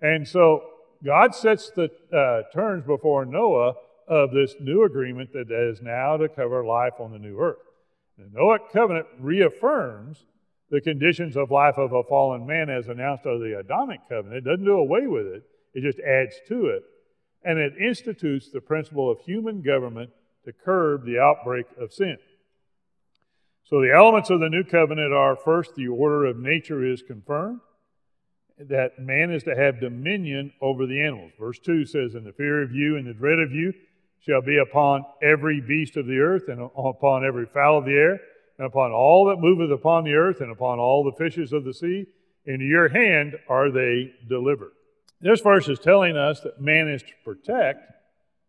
And 0.00 0.26
so 0.26 0.62
God 1.04 1.34
sets 1.34 1.70
the 1.70 1.90
uh, 2.12 2.50
terms 2.52 2.84
before 2.84 3.24
Noah 3.24 3.74
of 4.08 4.32
this 4.32 4.54
new 4.60 4.84
agreement 4.84 5.32
that 5.32 5.50
is 5.50 5.80
now 5.82 6.16
to 6.16 6.28
cover 6.28 6.64
life 6.64 6.94
on 7.00 7.12
the 7.12 7.18
new 7.18 7.38
earth. 7.38 7.58
The 8.18 8.24
Noahic 8.24 8.70
covenant 8.72 9.06
reaffirms 9.18 10.24
the 10.70 10.80
conditions 10.80 11.36
of 11.36 11.50
life 11.50 11.76
of 11.76 11.92
a 11.92 12.02
fallen 12.04 12.46
man 12.46 12.70
as 12.70 12.88
announced 12.88 13.26
of 13.26 13.40
the 13.40 13.58
Adamic 13.58 14.00
covenant. 14.08 14.46
It 14.46 14.50
doesn't 14.50 14.64
do 14.64 14.78
away 14.78 15.06
with 15.06 15.26
it, 15.26 15.42
it 15.74 15.82
just 15.82 16.00
adds 16.00 16.34
to 16.48 16.66
it. 16.66 16.82
And 17.44 17.58
it 17.58 17.72
institutes 17.76 18.50
the 18.50 18.60
principle 18.60 19.10
of 19.10 19.18
human 19.20 19.62
government 19.62 20.10
to 20.44 20.52
curb 20.52 21.04
the 21.04 21.18
outbreak 21.18 21.66
of 21.78 21.92
sin. 21.92 22.16
So 23.72 23.80
the 23.80 23.94
elements 23.94 24.28
of 24.28 24.40
the 24.40 24.50
new 24.50 24.64
covenant 24.64 25.14
are 25.14 25.34
first, 25.34 25.76
the 25.76 25.88
order 25.88 26.26
of 26.26 26.36
nature 26.36 26.84
is 26.84 27.02
confirmed, 27.02 27.60
that 28.58 28.98
man 28.98 29.32
is 29.32 29.44
to 29.44 29.56
have 29.56 29.80
dominion 29.80 30.52
over 30.60 30.84
the 30.84 31.00
animals. 31.00 31.32
Verse 31.40 31.58
2 31.58 31.86
says, 31.86 32.14
And 32.14 32.26
the 32.26 32.34
fear 32.34 32.62
of 32.62 32.72
you 32.72 32.98
and 32.98 33.06
the 33.06 33.14
dread 33.14 33.38
of 33.38 33.50
you 33.50 33.72
shall 34.20 34.42
be 34.42 34.58
upon 34.58 35.06
every 35.22 35.62
beast 35.62 35.96
of 35.96 36.04
the 36.04 36.18
earth, 36.18 36.48
and 36.48 36.60
upon 36.60 37.24
every 37.24 37.46
fowl 37.46 37.78
of 37.78 37.86
the 37.86 37.94
air, 37.94 38.20
and 38.58 38.66
upon 38.66 38.92
all 38.92 39.24
that 39.30 39.40
moveth 39.40 39.70
upon 39.70 40.04
the 40.04 40.16
earth, 40.16 40.42
and 40.42 40.52
upon 40.52 40.78
all 40.78 41.02
the 41.02 41.16
fishes 41.16 41.54
of 41.54 41.64
the 41.64 41.72
sea. 41.72 42.04
Into 42.44 42.66
your 42.66 42.90
hand 42.90 43.36
are 43.48 43.70
they 43.70 44.12
delivered. 44.28 44.72
This 45.22 45.40
verse 45.40 45.66
is 45.70 45.78
telling 45.78 46.18
us 46.18 46.42
that 46.42 46.60
man 46.60 46.90
is 46.90 47.02
to 47.04 47.12
protect 47.24 47.90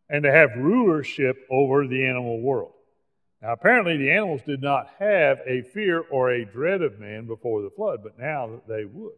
and 0.10 0.24
to 0.24 0.32
have 0.34 0.58
rulership 0.58 1.38
over 1.50 1.88
the 1.88 2.06
animal 2.06 2.42
world. 2.42 2.74
Now, 3.44 3.52
apparently, 3.52 3.98
the 3.98 4.10
animals 4.10 4.42
did 4.48 4.62
not 4.62 4.88
have 5.00 5.40
a 5.46 5.64
fear 5.64 6.00
or 6.10 6.32
a 6.32 6.46
dread 6.46 6.82
of 6.82 6.98
man 6.98 7.28
before 7.28 7.62
the 7.62 7.70
flood, 7.70 8.00
but 8.02 8.18
now 8.18 8.62
they 8.70 8.86
would. 8.86 9.16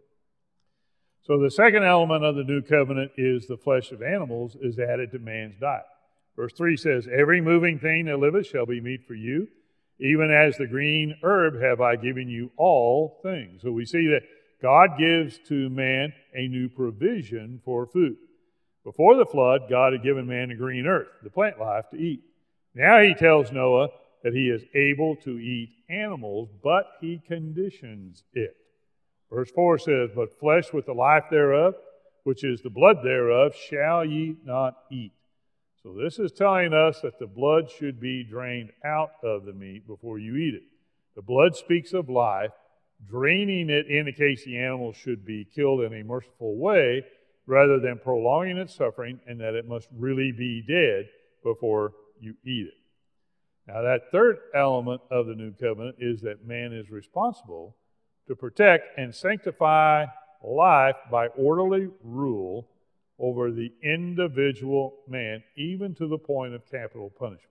So, 1.21 1.37
the 1.37 1.51
second 1.51 1.83
element 1.83 2.25
of 2.25 2.35
the 2.35 2.43
new 2.43 2.63
covenant 2.63 3.11
is 3.17 3.45
the 3.45 3.55
flesh 3.55 3.91
of 3.91 4.01
animals 4.01 4.57
is 4.59 4.79
added 4.79 5.11
to 5.11 5.19
man's 5.19 5.59
diet. 5.59 5.85
Verse 6.35 6.53
3 6.57 6.75
says, 6.75 7.07
Every 7.07 7.39
moving 7.39 7.77
thing 7.77 8.05
that 8.05 8.17
liveth 8.17 8.47
shall 8.47 8.65
be 8.65 8.81
meat 8.81 9.01
for 9.07 9.13
you, 9.13 9.47
even 9.99 10.31
as 10.31 10.57
the 10.57 10.65
green 10.65 11.15
herb 11.23 11.61
have 11.61 11.79
I 11.79 11.95
given 11.95 12.27
you 12.27 12.49
all 12.57 13.19
things. 13.21 13.61
So, 13.61 13.71
we 13.71 13.85
see 13.85 14.07
that 14.07 14.23
God 14.59 14.97
gives 14.97 15.37
to 15.49 15.69
man 15.69 16.13
a 16.33 16.47
new 16.47 16.67
provision 16.67 17.61
for 17.63 17.85
food. 17.85 18.17
Before 18.83 19.17
the 19.17 19.25
flood, 19.27 19.69
God 19.69 19.93
had 19.93 20.01
given 20.01 20.25
man 20.25 20.49
the 20.49 20.55
green 20.55 20.87
earth, 20.87 21.09
the 21.21 21.29
plant 21.29 21.59
life, 21.59 21.85
to 21.91 21.97
eat. 21.97 22.23
Now 22.73 23.01
he 23.01 23.13
tells 23.13 23.51
Noah 23.51 23.89
that 24.25 24.33
he 24.33 24.49
is 24.49 24.63
able 24.73 25.15
to 25.17 25.37
eat 25.37 25.69
animals, 25.87 26.49
but 26.63 26.85
he 26.99 27.21
conditions 27.27 28.23
it. 28.33 28.57
Verse 29.31 29.51
4 29.51 29.77
says, 29.77 30.09
But 30.15 30.39
flesh 30.39 30.73
with 30.73 30.87
the 30.87 30.93
life 30.93 31.25
thereof, 31.29 31.75
which 32.23 32.43
is 32.43 32.59
the 32.61 32.71
blood 32.71 32.97
thereof, 33.03 33.53
shall 33.55 34.03
ye 34.03 34.35
not 34.43 34.77
eat. 34.91 35.11
So 35.83 35.93
this 35.93 36.17
is 36.17 36.31
telling 36.31 36.73
us 36.73 37.01
that 37.01 37.19
the 37.19 37.27
blood 37.27 37.69
should 37.69 38.01
be 38.01 38.23
drained 38.23 38.71
out 38.83 39.11
of 39.23 39.45
the 39.45 39.53
meat 39.53 39.85
before 39.85 40.17
you 40.17 40.35
eat 40.37 40.55
it. 40.55 40.63
The 41.15 41.21
blood 41.21 41.55
speaks 41.55 41.93
of 41.93 42.09
life. 42.09 42.49
Draining 43.07 43.69
it 43.69 43.91
indicates 43.91 44.43
the 44.43 44.57
animal 44.57 44.91
should 44.91 45.23
be 45.23 45.45
killed 45.53 45.81
in 45.81 45.93
a 45.93 46.03
merciful 46.03 46.57
way 46.57 47.05
rather 47.45 47.79
than 47.79 47.99
prolonging 47.99 48.57
its 48.57 48.73
suffering 48.73 49.19
and 49.27 49.39
that 49.39 49.53
it 49.53 49.67
must 49.67 49.87
really 49.95 50.31
be 50.31 50.63
dead 50.67 51.05
before 51.43 51.93
you 52.19 52.33
eat 52.43 52.65
it. 52.69 52.84
Now, 53.67 53.81
that 53.81 54.11
third 54.11 54.37
element 54.53 55.01
of 55.09 55.25
the 55.25 55.33
new 55.33 55.51
covenant 55.51 55.95
is 55.99 56.21
that 56.21 56.45
man 56.45 56.71
is 56.71 56.91
responsible 56.91 57.75
to 58.27 58.35
protect 58.35 58.97
and 58.97 59.13
sanctify 59.13 60.05
life 60.43 60.95
by 61.09 61.27
orderly 61.27 61.89
rule 62.03 62.67
over 63.17 63.51
the 63.51 63.71
individual 63.81 64.93
man, 65.07 65.43
even 65.55 65.95
to 65.95 66.07
the 66.07 66.17
point 66.17 66.53
of 66.53 66.69
capital 66.69 67.09
punishment. 67.09 67.49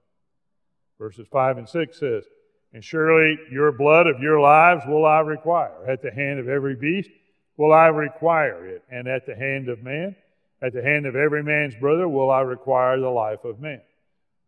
Verses 0.99 1.27
5 1.31 1.59
and 1.59 1.69
6 1.69 1.99
says, 1.99 2.25
And 2.73 2.85
surely 2.85 3.39
your 3.51 3.73
blood 3.73 4.07
of 4.07 4.21
your 4.21 4.41
lives 4.41 4.85
will 4.87 5.05
I 5.05 5.21
require. 5.21 5.89
At 5.89 6.03
the 6.03 6.13
hand 6.13 6.39
of 6.39 6.49
every 6.49 6.77
beast 6.77 7.11
will 7.57 7.73
I 7.73 7.87
require 7.87 8.67
it. 8.67 8.85
And 8.91 9.09
at 9.09 9.27
the 9.27 9.35
hand 9.35 9.69
of 9.69 9.83
man, 9.83 10.15
at 10.63 10.73
the 10.73 10.83
hand 10.83 11.07
of 11.07 11.17
every 11.17 11.43
man's 11.43 11.75
brother 11.75 12.09
will 12.09 12.31
I 12.31 12.41
require 12.41 13.01
the 13.01 13.09
life 13.09 13.45
of 13.45 13.61
man. 13.61 13.81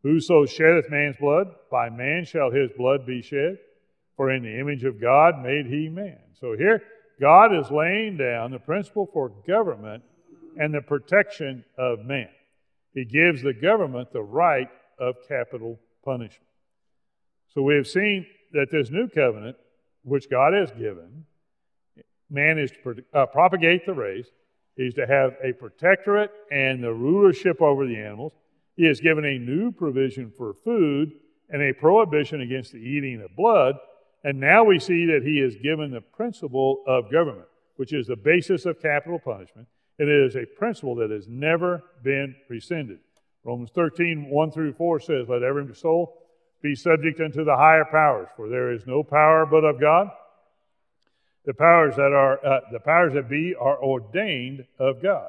Whoso 0.07 0.47
sheddeth 0.47 0.89
man's 0.89 1.17
blood, 1.17 1.49
by 1.69 1.91
man 1.91 2.25
shall 2.25 2.53
his 2.53 2.71
blood 2.79 3.05
be 3.05 3.23
shed. 3.23 3.59
For 4.17 4.31
in 4.31 4.45
the 4.45 4.61
image 4.61 4.85
of 4.85 5.01
God 5.01 5.43
made 5.43 5.67
he 5.67 5.89
man. 5.89 6.21
So 6.41 6.55
here, 6.57 6.81
God 7.21 7.53
is 7.53 7.73
laying 7.73 8.17
down 8.17 8.53
the 8.53 8.61
principle 8.61 9.11
for 9.13 9.33
government 9.49 10.05
and 10.61 10.73
the 10.73 10.81
protection 10.81 11.65
of 11.77 12.05
man. 12.05 12.29
He 12.95 13.05
gives 13.05 13.43
the 13.43 13.53
government 13.53 14.13
the 14.13 14.23
right 14.23 14.69
of 15.01 15.17
capital 15.29 15.81
punishment. 16.05 16.49
So 17.53 17.63
we 17.63 17.75
have 17.75 17.89
seen 17.89 18.27
that 18.53 18.71
this 18.71 18.91
new 18.91 19.09
covenant, 19.09 19.57
which 20.05 20.31
God 20.31 20.53
has 20.55 20.71
given, 20.71 21.25
man 22.31 22.61
is 22.61 22.71
to 22.71 23.03
uh, 23.13 23.27
propagate 23.27 23.85
the 23.85 23.93
race. 23.93 24.29
He's 24.77 24.95
to 24.95 25.07
have 25.07 25.35
a 25.43 25.53
protectorate 25.53 26.31
and 26.53 26.81
the 26.81 26.95
rulership 26.95 27.61
over 27.61 27.89
the 27.89 27.97
animals. 27.97 28.35
He 28.77 28.87
has 28.87 29.01
given 29.01 29.25
a 29.25 29.39
new 29.39 29.73
provision 29.73 30.31
for 30.31 30.53
food 30.53 31.13
and 31.49 31.63
a 31.63 31.73
prohibition 31.73 32.43
against 32.43 32.73
the 32.73 32.79
eating 32.79 33.23
of 33.23 33.35
blood. 33.35 33.77
And 34.23 34.39
now 34.39 34.65
we 34.65 34.79
see 34.79 35.07
that 35.07 35.23
he 35.25 35.39
has 35.39 35.57
given 35.57 35.91
the 35.91 36.01
principle 36.01 36.83
of 36.87 37.11
government, 37.11 37.49
which 37.77 37.93
is 37.93 38.07
the 38.07 38.17
basis 38.17 38.67
of 38.67 38.83
capital 38.83 39.19
punishment. 39.19 39.67
And 39.99 40.09
it 40.09 40.27
is 40.27 40.37
a 40.37 40.45
principle 40.45 40.97
that 40.97 41.11
has 41.11 41.27
never 41.27 41.83
been 42.03 42.37
rescinded. 42.49 42.99
Romans 43.45 43.71
13, 43.75 44.29
1 44.29 44.51
through 44.51 44.75
4 44.75 45.01
says, 45.01 45.29
Let 45.29 45.43
every 45.43 45.75
soul 45.75 46.19
be 46.63 46.75
subject 46.75 47.21
unto 47.21 47.45
the 47.45 47.57
higher 47.57 47.85
powers, 47.85 48.29
for 48.37 48.49
there 48.49 48.73
is 48.73 48.87
no 48.87 49.03
power 49.03 49.47
but 49.47 49.65
of 49.65 49.81
God. 49.81 50.11
The 51.45 51.55
powers 51.55 51.95
that 51.95 52.13
are 52.13 52.45
uh, 52.45 52.61
the 52.73 52.81
powers 52.81 53.15
that 53.15 53.29
be 53.29 53.55
are 53.55 53.81
ordained 53.81 54.67
of 54.81 55.01
God. 55.01 55.29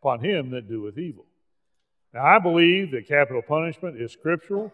upon 0.00 0.24
him 0.24 0.50
that 0.50 0.68
doeth 0.68 0.98
evil. 0.98 1.26
Now, 2.14 2.24
I 2.24 2.38
believe 2.38 2.92
that 2.92 3.08
capital 3.08 3.42
punishment 3.42 4.00
is 4.00 4.12
scriptural 4.12 4.72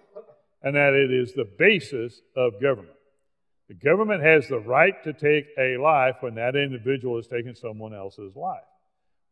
and 0.62 0.76
that 0.76 0.94
it 0.94 1.10
is 1.10 1.32
the 1.32 1.48
basis 1.58 2.20
of 2.36 2.60
government. 2.60 2.96
The 3.68 3.74
government 3.74 4.22
has 4.22 4.48
the 4.48 4.58
right 4.58 4.94
to 5.04 5.12
take 5.12 5.46
a 5.58 5.76
life 5.78 6.16
when 6.20 6.34
that 6.34 6.54
individual 6.54 7.16
has 7.16 7.26
taken 7.26 7.54
someone 7.54 7.94
else's 7.94 8.36
life. 8.36 8.62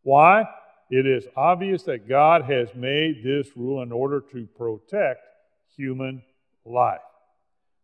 Why? 0.02 0.44
It 0.90 1.06
is 1.06 1.26
obvious 1.36 1.84
that 1.84 2.08
God 2.08 2.42
has 2.44 2.68
made 2.74 3.22
this 3.24 3.48
rule 3.56 3.82
in 3.82 3.92
order 3.92 4.20
to 4.32 4.46
protect 4.56 5.20
human 5.76 6.22
life. 6.64 7.00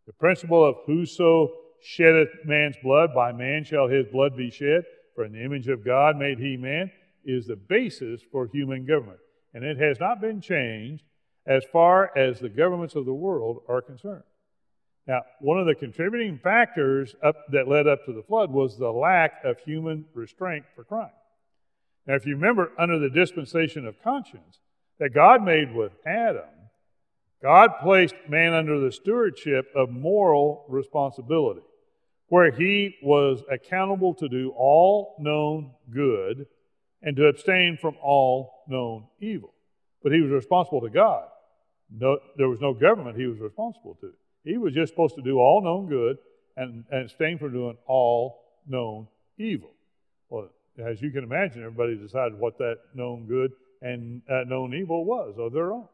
The 0.07 0.13
principle 0.15 0.65
of 0.65 0.77
whoso 0.87 1.51
sheddeth 1.81 2.45
man's 2.45 2.77
blood, 2.83 3.15
by 3.15 3.33
man 3.33 3.65
shall 3.65 3.89
his 3.89 4.07
blood 4.07 4.37
be 4.37 4.51
shed, 4.51 4.85
for 5.15 5.25
in 5.25 5.33
the 5.33 5.45
image 5.45 5.69
of 5.69 5.85
God 5.85 6.17
made 6.17 6.39
he 6.39 6.57
man, 6.57 6.91
is 7.29 7.47
the 7.47 7.57
basis 7.57 8.23
for 8.33 8.49
human 8.49 8.87
government. 8.87 9.21
And 9.55 9.63
it 9.63 9.79
has 9.79 10.01
not 10.01 10.21
been 10.21 10.41
changed 10.41 11.05
as 11.47 11.65
far 11.73 12.11
as 12.17 12.41
the 12.41 12.49
governments 12.49 12.95
of 12.95 13.05
the 13.05 13.15
world 13.15 13.63
are 13.69 13.83
concerned. 13.83 14.25
Now, 15.07 15.23
one 15.41 15.59
of 15.59 15.67
the 15.67 15.75
contributing 15.75 16.39
factors 16.39 17.15
that 17.23 17.69
led 17.69 17.87
up 17.87 18.05
to 18.05 18.13
the 18.13 18.23
flood 18.23 18.51
was 18.51 18.77
the 18.77 18.91
lack 18.91 19.45
of 19.45 19.59
human 19.61 20.07
restraint 20.15 20.65
for 20.75 20.85
crime. 20.85 21.11
Now, 22.07 22.15
if 22.15 22.27
you 22.27 22.35
remember, 22.35 22.73
under 22.79 22.99
the 22.99 23.11
dispensation 23.11 23.87
of 23.87 24.03
conscience 24.03 24.61
that 24.99 25.15
God 25.15 25.43
made 25.43 25.75
with 25.75 25.93
Adam, 26.07 26.49
God 27.43 27.71
placed 27.81 28.15
man 28.29 28.53
under 28.53 28.81
the 28.81 28.93
stewardship 28.93 29.67
of 29.75 29.91
moral 29.91 30.65
responsibility, 30.69 31.63
where 32.29 32.51
he 32.51 32.97
was 33.03 33.43
accountable 33.51 34.13
to 34.15 34.29
do 34.29 34.53
all 34.57 35.17
known 35.19 35.71
good 35.91 36.47
and 37.03 37.17
to 37.17 37.27
abstain 37.27 37.79
from 37.81 37.97
all 38.03 38.65
known 38.69 39.05
evil. 39.21 39.55
But 40.03 40.13
he 40.13 40.21
was 40.21 40.31
responsible 40.31 40.81
to 40.83 40.91
God. 40.91 41.25
No, 41.91 42.19
there 42.37 42.49
was 42.49 42.61
no 42.61 42.75
government 42.75 43.17
he 43.17 43.27
was 43.27 43.39
responsible 43.39 43.97
to. 44.01 44.13
He 44.45 44.59
was 44.59 44.75
just 44.75 44.93
supposed 44.93 45.17
to 45.17 45.23
do 45.23 45.39
all 45.39 45.63
known 45.63 45.89
good 45.89 46.19
and, 46.57 46.85
and 46.91 47.05
abstain 47.05 47.39
from 47.39 47.53
doing 47.53 47.77
all 47.87 48.41
known 48.67 49.09
evil. 49.39 49.71
Well, 50.29 50.51
as 50.79 51.01
you 51.01 51.11
can 51.11 51.25
imagine, 51.25 51.63
everybody 51.63 51.97
decided 51.97 52.39
what 52.39 52.59
that 52.59 52.77
known 52.95 53.27
good 53.27 53.53
and 53.81 54.23
known 54.29 54.75
evil 54.75 55.05
was 55.05 55.37
of 55.39 55.53
their 55.53 55.73
own. 55.73 55.89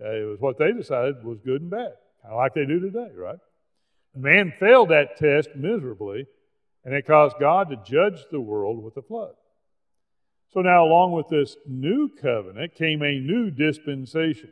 Uh, 0.00 0.10
it 0.10 0.24
was 0.24 0.40
what 0.40 0.58
they 0.58 0.72
decided 0.72 1.24
was 1.24 1.38
good 1.44 1.62
and 1.62 1.70
bad, 1.70 1.94
kind 2.22 2.32
of 2.32 2.36
like 2.36 2.54
they 2.54 2.66
do 2.66 2.80
today, 2.80 3.08
right? 3.14 3.38
Man 4.14 4.52
failed 4.58 4.90
that 4.90 5.16
test 5.16 5.50
miserably, 5.54 6.26
and 6.84 6.94
it 6.94 7.06
caused 7.06 7.36
God 7.38 7.70
to 7.70 7.76
judge 7.76 8.24
the 8.30 8.40
world 8.40 8.82
with 8.82 8.96
a 8.96 9.02
flood. 9.02 9.34
So 10.52 10.60
now, 10.60 10.84
along 10.84 11.12
with 11.12 11.28
this 11.28 11.56
new 11.66 12.08
covenant, 12.20 12.74
came 12.74 13.02
a 13.02 13.18
new 13.18 13.50
dispensation 13.50 14.50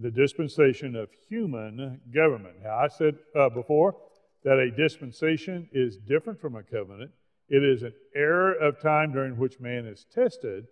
the 0.00 0.10
dispensation 0.10 0.96
of 0.96 1.10
human 1.28 2.00
government. 2.12 2.56
Now, 2.62 2.78
I 2.78 2.88
said 2.88 3.16
uh, 3.38 3.50
before 3.50 3.96
that 4.44 4.58
a 4.58 4.70
dispensation 4.70 5.68
is 5.72 5.98
different 5.98 6.40
from 6.40 6.56
a 6.56 6.62
covenant. 6.62 7.10
It 7.48 7.62
is 7.62 7.82
an 7.82 7.92
era 8.16 8.54
of 8.66 8.80
time 8.80 9.12
during 9.12 9.36
which 9.36 9.60
man 9.60 9.86
is 9.86 10.06
tested 10.12 10.64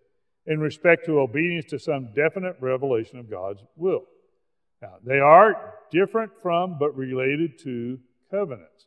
in 0.47 0.61
respect 0.61 1.05
to 1.05 1.21
obedience 1.21 1.67
to 1.67 1.79
some 1.79 2.09
definite 2.15 2.57
revelation 2.61 3.19
of 3.19 3.31
God's 3.31 3.63
will. 3.77 4.05
Now, 4.81 4.95
they 5.05 5.19
are 5.19 5.75
different 5.91 6.33
from 6.41 6.79
but 6.79 6.97
related 6.97 7.59
to 7.65 7.99
covenants. 8.31 8.87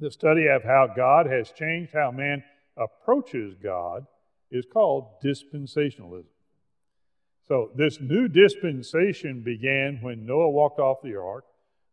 The 0.00 0.10
study 0.10 0.48
of 0.48 0.64
how 0.64 0.88
God 0.96 1.26
has 1.26 1.52
changed 1.52 1.92
how 1.92 2.10
man 2.10 2.42
approaches 2.76 3.54
God 3.62 4.06
is 4.52 4.66
called 4.72 5.20
dispensationalism. 5.24 6.26
So, 7.48 7.70
this 7.74 8.00
new 8.00 8.28
dispensation 8.28 9.42
began 9.42 9.98
when 10.00 10.24
Noah 10.24 10.50
walked 10.50 10.78
off 10.78 11.02
the 11.02 11.16
ark 11.16 11.44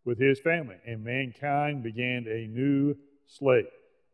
with 0.06 0.19
his 0.19 0.39
family, 0.39 0.76
and 0.86 1.04
mankind 1.04 1.82
began 1.82 2.28
a 2.28 2.48
new 2.48 2.95
slate. 3.26 3.65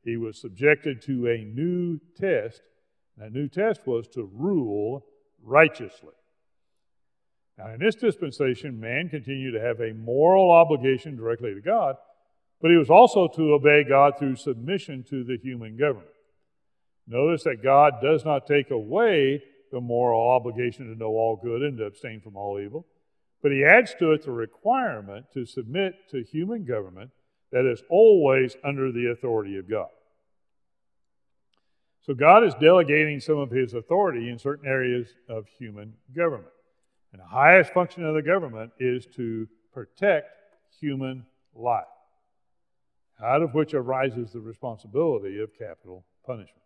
He 0.04 0.16
was 0.16 0.40
subjected 0.40 1.02
to 1.04 1.28
a 1.28 1.44
new 1.44 2.00
test 2.16 2.62
that 3.18 3.32
new 3.32 3.48
test 3.48 3.88
was 3.88 4.08
to 4.10 4.30
rule 4.34 5.06
righteously. 5.42 6.14
Now, 7.58 7.74
in 7.74 7.80
this 7.80 7.96
dispensation, 7.96 8.80
man 8.80 9.08
continued 9.08 9.54
to 9.54 9.62
have 9.62 9.80
a 9.80 9.94
moral 9.94 10.52
obligation 10.52 11.16
directly 11.16 11.54
to 11.54 11.62
God, 11.62 11.96
but 12.62 12.72
he 12.72 12.78
was 12.78 12.90
also 12.90 13.28
to 13.30 13.54
obey 13.54 13.86
God 13.88 14.20
through 14.20 14.36
submission 14.36 15.06
to 15.10 15.24
the 15.24 15.38
human 15.38 15.78
government. 15.78 16.10
Notice 17.08 17.44
that 17.44 17.64
God 17.64 17.96
does 18.02 18.26
not 18.26 18.48
take 18.48 18.72
away 18.72 19.42
the 19.72 19.82
moral 19.82 20.30
obligation 20.32 20.88
to 20.88 20.98
know 20.98 21.10
all 21.10 21.40
good 21.42 21.62
and 21.62 21.78
to 21.78 21.86
abstain 21.86 22.22
from 22.22 22.36
all 22.36 22.60
evil, 22.60 22.86
but 23.44 23.52
he 23.52 23.64
adds 23.64 23.94
to 24.00 24.12
it 24.12 24.24
the 24.24 24.32
requirement 24.32 25.26
to 25.34 25.46
submit 25.46 25.94
to 26.10 26.24
human 26.24 26.66
government 26.66 27.12
that 27.52 27.70
is 27.70 27.84
always 27.90 28.56
under 28.64 28.92
the 28.92 29.12
authority 29.12 29.58
of 29.58 29.70
God. 29.70 29.90
So 32.02 32.14
God 32.14 32.44
is 32.44 32.54
delegating 32.56 33.20
some 33.20 33.38
of 33.38 33.50
his 33.50 33.74
authority 33.74 34.30
in 34.30 34.38
certain 34.38 34.68
areas 34.68 35.08
of 35.28 35.48
human 35.58 35.94
government. 36.16 36.52
And 37.12 37.22
the 37.22 37.28
highest 37.28 37.74
function 37.74 38.06
of 38.06 38.14
the 38.14 38.22
government 38.22 38.72
is 38.80 39.08
to 39.16 39.48
protect 39.74 40.28
human 40.80 41.26
life, 41.56 41.84
out 43.24 43.42
of 43.42 43.54
which 43.54 43.74
arises 43.74 44.32
the 44.32 44.40
responsibility 44.40 45.40
of 45.40 45.50
capital 45.58 46.06
punishment. 46.26 46.65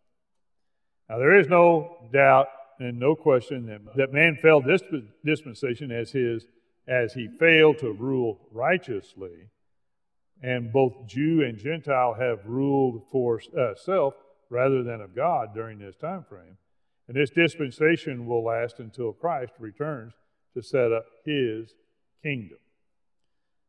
Now, 1.10 1.18
there 1.18 1.40
is 1.40 1.48
no 1.48 1.98
doubt 2.14 2.48
and 2.80 3.00
no 3.00 3.16
question 3.16 3.66
that, 3.66 3.82
that 3.96 4.14
man 4.14 4.38
failed 4.42 4.66
this 4.66 4.82
dispensation 5.26 5.92
as 5.92 6.12
his 6.12 6.46
as 6.88 7.14
he 7.14 7.28
failed 7.28 7.78
to 7.78 7.92
rule 7.92 8.40
righteously, 8.52 9.50
and 10.42 10.74
both 10.74 11.06
Jew 11.06 11.44
and 11.44 11.56
Gentile 11.56 12.16
have 12.16 12.40
ruled 12.46 13.04
for 13.12 13.40
uh, 13.58 13.76
self 13.76 14.16
rather 14.50 14.82
than 14.82 15.00
of 15.00 15.16
God 15.16 15.54
during 15.54 15.78
this 15.78 15.96
time 15.96 16.26
frame. 16.28 16.58
And 17.08 17.16
this 17.16 17.30
dispensation 17.30 18.26
will 18.26 18.44
last 18.44 18.80
until 18.80 19.14
Christ 19.14 19.54
returns 19.60 20.14
to 20.56 20.64
set 20.64 20.92
up 20.92 21.06
his 21.26 21.76
kingdom. 22.24 22.58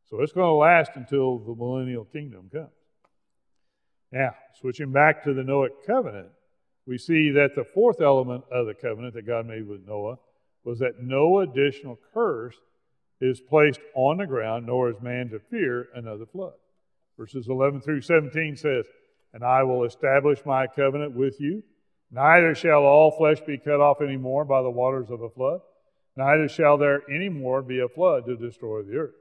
So 0.09 0.21
it's 0.23 0.33
going 0.33 0.49
to 0.49 0.55
last 0.55 0.93
until 0.95 1.39
the 1.39 1.55
millennial 1.55 2.05
kingdom 2.05 2.49
comes. 2.51 2.71
Now, 4.11 4.31
switching 4.59 4.93
back 4.93 5.23
to 5.25 5.35
the 5.35 5.43
Noahic 5.43 5.87
covenant, 5.87 6.29
we 6.87 6.99
see 6.99 7.31
that 7.31 7.55
the 7.55 7.65
fourth 7.65 8.01
element 8.01 8.45
of 8.51 8.67
the 8.67 8.75
covenant 8.75 9.15
that 9.15 9.27
God 9.27 9.47
made 9.47 9.67
with 9.67 9.87
Noah 9.87 10.17
was 10.65 10.79
that 10.81 11.01
no 11.01 11.41
additional 11.41 11.99
curse 12.13 12.57
is 13.21 13.41
placed 13.41 13.81
on 13.95 14.19
the 14.19 14.27
ground, 14.27 14.67
nor 14.67 14.91
is 14.91 15.01
man 15.01 15.29
to 15.31 15.39
fear 15.39 15.89
another 15.95 16.27
flood. 16.27 16.55
Verses 17.19 17.49
11 17.49 17.83
through 17.83 18.01
17 18.01 18.57
says, 18.57 18.87
And 19.35 19.45
I 19.45 19.63
will 19.63 19.85
establish 19.85 20.41
my 20.45 20.67
covenant 20.67 21.15
with 21.15 21.39
you. 21.39 21.63
Neither 22.11 22.55
shall 22.55 22.83
all 22.83 23.11
flesh 23.11 23.41
be 23.47 23.59
cut 23.59 23.81
off 23.81 24.01
any 24.01 24.17
more 24.17 24.45
by 24.45 24.63
the 24.63 24.71
waters 24.71 25.11
of 25.11 25.23
a 25.23 25.31
flood, 25.31 25.61
neither 26.17 26.49
shall 26.49 26.77
there 26.77 27.03
any 27.09 27.29
more 27.29 27.63
be 27.63 27.79
a 27.79 27.89
flood 27.89 28.27
to 28.27 28.37
destroy 28.37 28.83
the 28.83 28.97
earth. 28.97 29.15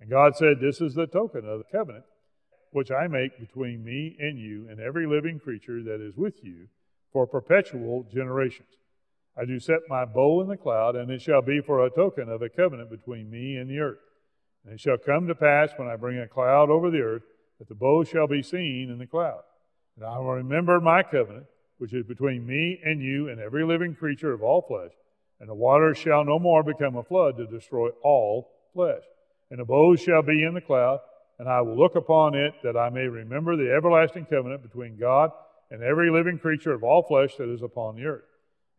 And 0.00 0.08
God 0.08 0.36
said, 0.36 0.60
This 0.60 0.80
is 0.80 0.94
the 0.94 1.06
token 1.06 1.46
of 1.46 1.58
the 1.58 1.76
covenant 1.76 2.04
which 2.70 2.90
I 2.90 3.06
make 3.06 3.38
between 3.38 3.84
me 3.84 4.16
and 4.18 4.38
you 4.38 4.66
and 4.70 4.80
every 4.80 5.06
living 5.06 5.38
creature 5.38 5.82
that 5.82 6.00
is 6.00 6.16
with 6.16 6.42
you 6.42 6.68
for 7.12 7.26
perpetual 7.26 8.06
generations. 8.12 8.68
I 9.36 9.44
do 9.44 9.58
set 9.58 9.80
my 9.88 10.04
bow 10.04 10.42
in 10.42 10.48
the 10.48 10.56
cloud, 10.56 10.96
and 10.96 11.10
it 11.10 11.22
shall 11.22 11.42
be 11.42 11.60
for 11.60 11.84
a 11.84 11.90
token 11.90 12.28
of 12.28 12.42
a 12.42 12.48
covenant 12.48 12.90
between 12.90 13.30
me 13.30 13.56
and 13.56 13.68
the 13.68 13.78
earth. 13.78 13.98
And 14.64 14.74
it 14.74 14.80
shall 14.80 14.98
come 14.98 15.26
to 15.26 15.34
pass 15.34 15.70
when 15.76 15.88
I 15.88 15.96
bring 15.96 16.18
a 16.18 16.28
cloud 16.28 16.70
over 16.70 16.90
the 16.90 17.00
earth 17.00 17.22
that 17.58 17.68
the 17.68 17.74
bow 17.74 18.04
shall 18.04 18.26
be 18.26 18.42
seen 18.42 18.90
in 18.90 18.98
the 18.98 19.06
cloud. 19.06 19.42
And 19.96 20.04
I 20.04 20.18
will 20.18 20.34
remember 20.34 20.80
my 20.80 21.02
covenant, 21.02 21.46
which 21.78 21.94
is 21.94 22.04
between 22.04 22.46
me 22.46 22.80
and 22.84 23.02
you 23.02 23.28
and 23.28 23.40
every 23.40 23.64
living 23.64 23.94
creature 23.94 24.32
of 24.32 24.42
all 24.42 24.62
flesh. 24.62 24.92
And 25.40 25.48
the 25.48 25.54
waters 25.54 25.98
shall 25.98 26.24
no 26.24 26.38
more 26.38 26.62
become 26.62 26.96
a 26.96 27.02
flood 27.02 27.36
to 27.38 27.46
destroy 27.46 27.88
all 28.02 28.50
flesh. 28.74 29.02
And 29.50 29.58
the 29.58 29.64
bow 29.64 29.96
shall 29.96 30.22
be 30.22 30.44
in 30.44 30.54
the 30.54 30.60
cloud, 30.60 31.00
and 31.38 31.48
I 31.48 31.60
will 31.62 31.76
look 31.76 31.96
upon 31.96 32.34
it 32.34 32.54
that 32.62 32.76
I 32.76 32.90
may 32.90 33.06
remember 33.06 33.56
the 33.56 33.72
everlasting 33.72 34.26
covenant 34.26 34.62
between 34.62 34.98
God 34.98 35.32
and 35.72 35.82
every 35.82 36.10
living 36.10 36.38
creature 36.38 36.72
of 36.72 36.84
all 36.84 37.02
flesh 37.02 37.36
that 37.36 37.48
is 37.48 37.62
upon 37.62 37.96
the 37.96 38.04
earth. 38.04 38.24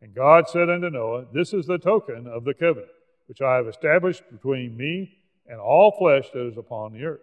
And 0.01 0.13
God 0.13 0.47
said 0.47 0.69
unto 0.69 0.91
Noah, 0.91 1.25
This 1.33 1.51
is 1.51 1.65
the 1.65 1.79
token 1.79 2.27
of 2.27 2.43
the 2.43 2.53
covenant 2.53 2.91
which 3.25 3.41
I 3.41 3.55
have 3.55 3.67
established 3.67 4.21
between 4.31 4.77
me 4.77 5.11
and 5.47 5.59
all 5.59 5.95
flesh 5.97 6.29
that 6.33 6.45
is 6.45 6.57
upon 6.57 6.93
the 6.93 7.03
earth. 7.03 7.21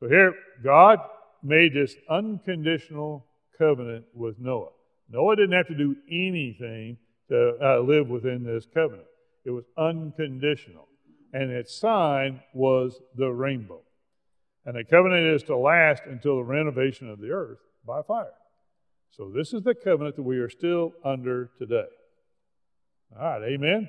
So 0.00 0.08
here, 0.08 0.34
God 0.64 0.98
made 1.42 1.72
this 1.72 1.94
unconditional 2.10 3.26
covenant 3.56 4.06
with 4.12 4.40
Noah. 4.40 4.70
Noah 5.08 5.36
didn't 5.36 5.52
have 5.52 5.68
to 5.68 5.76
do 5.76 5.94
anything 6.10 6.96
to 7.28 7.56
uh, 7.62 7.78
live 7.80 8.08
within 8.08 8.42
this 8.42 8.66
covenant, 8.74 9.06
it 9.44 9.50
was 9.50 9.64
unconditional. 9.78 10.88
And 11.32 11.50
its 11.50 11.76
sign 11.76 12.40
was 12.52 13.00
the 13.16 13.28
rainbow. 13.28 13.82
And 14.66 14.76
the 14.76 14.84
covenant 14.84 15.34
is 15.34 15.42
to 15.44 15.56
last 15.56 16.04
until 16.06 16.36
the 16.36 16.44
renovation 16.44 17.10
of 17.10 17.20
the 17.20 17.30
earth 17.30 17.58
by 17.84 18.02
fire. 18.02 18.32
So 19.16 19.30
this 19.30 19.52
is 19.52 19.62
the 19.62 19.76
covenant 19.76 20.16
that 20.16 20.22
we 20.22 20.38
are 20.38 20.50
still 20.50 20.92
under 21.04 21.50
today. 21.56 21.86
All 23.16 23.38
right, 23.38 23.52
amen. 23.52 23.88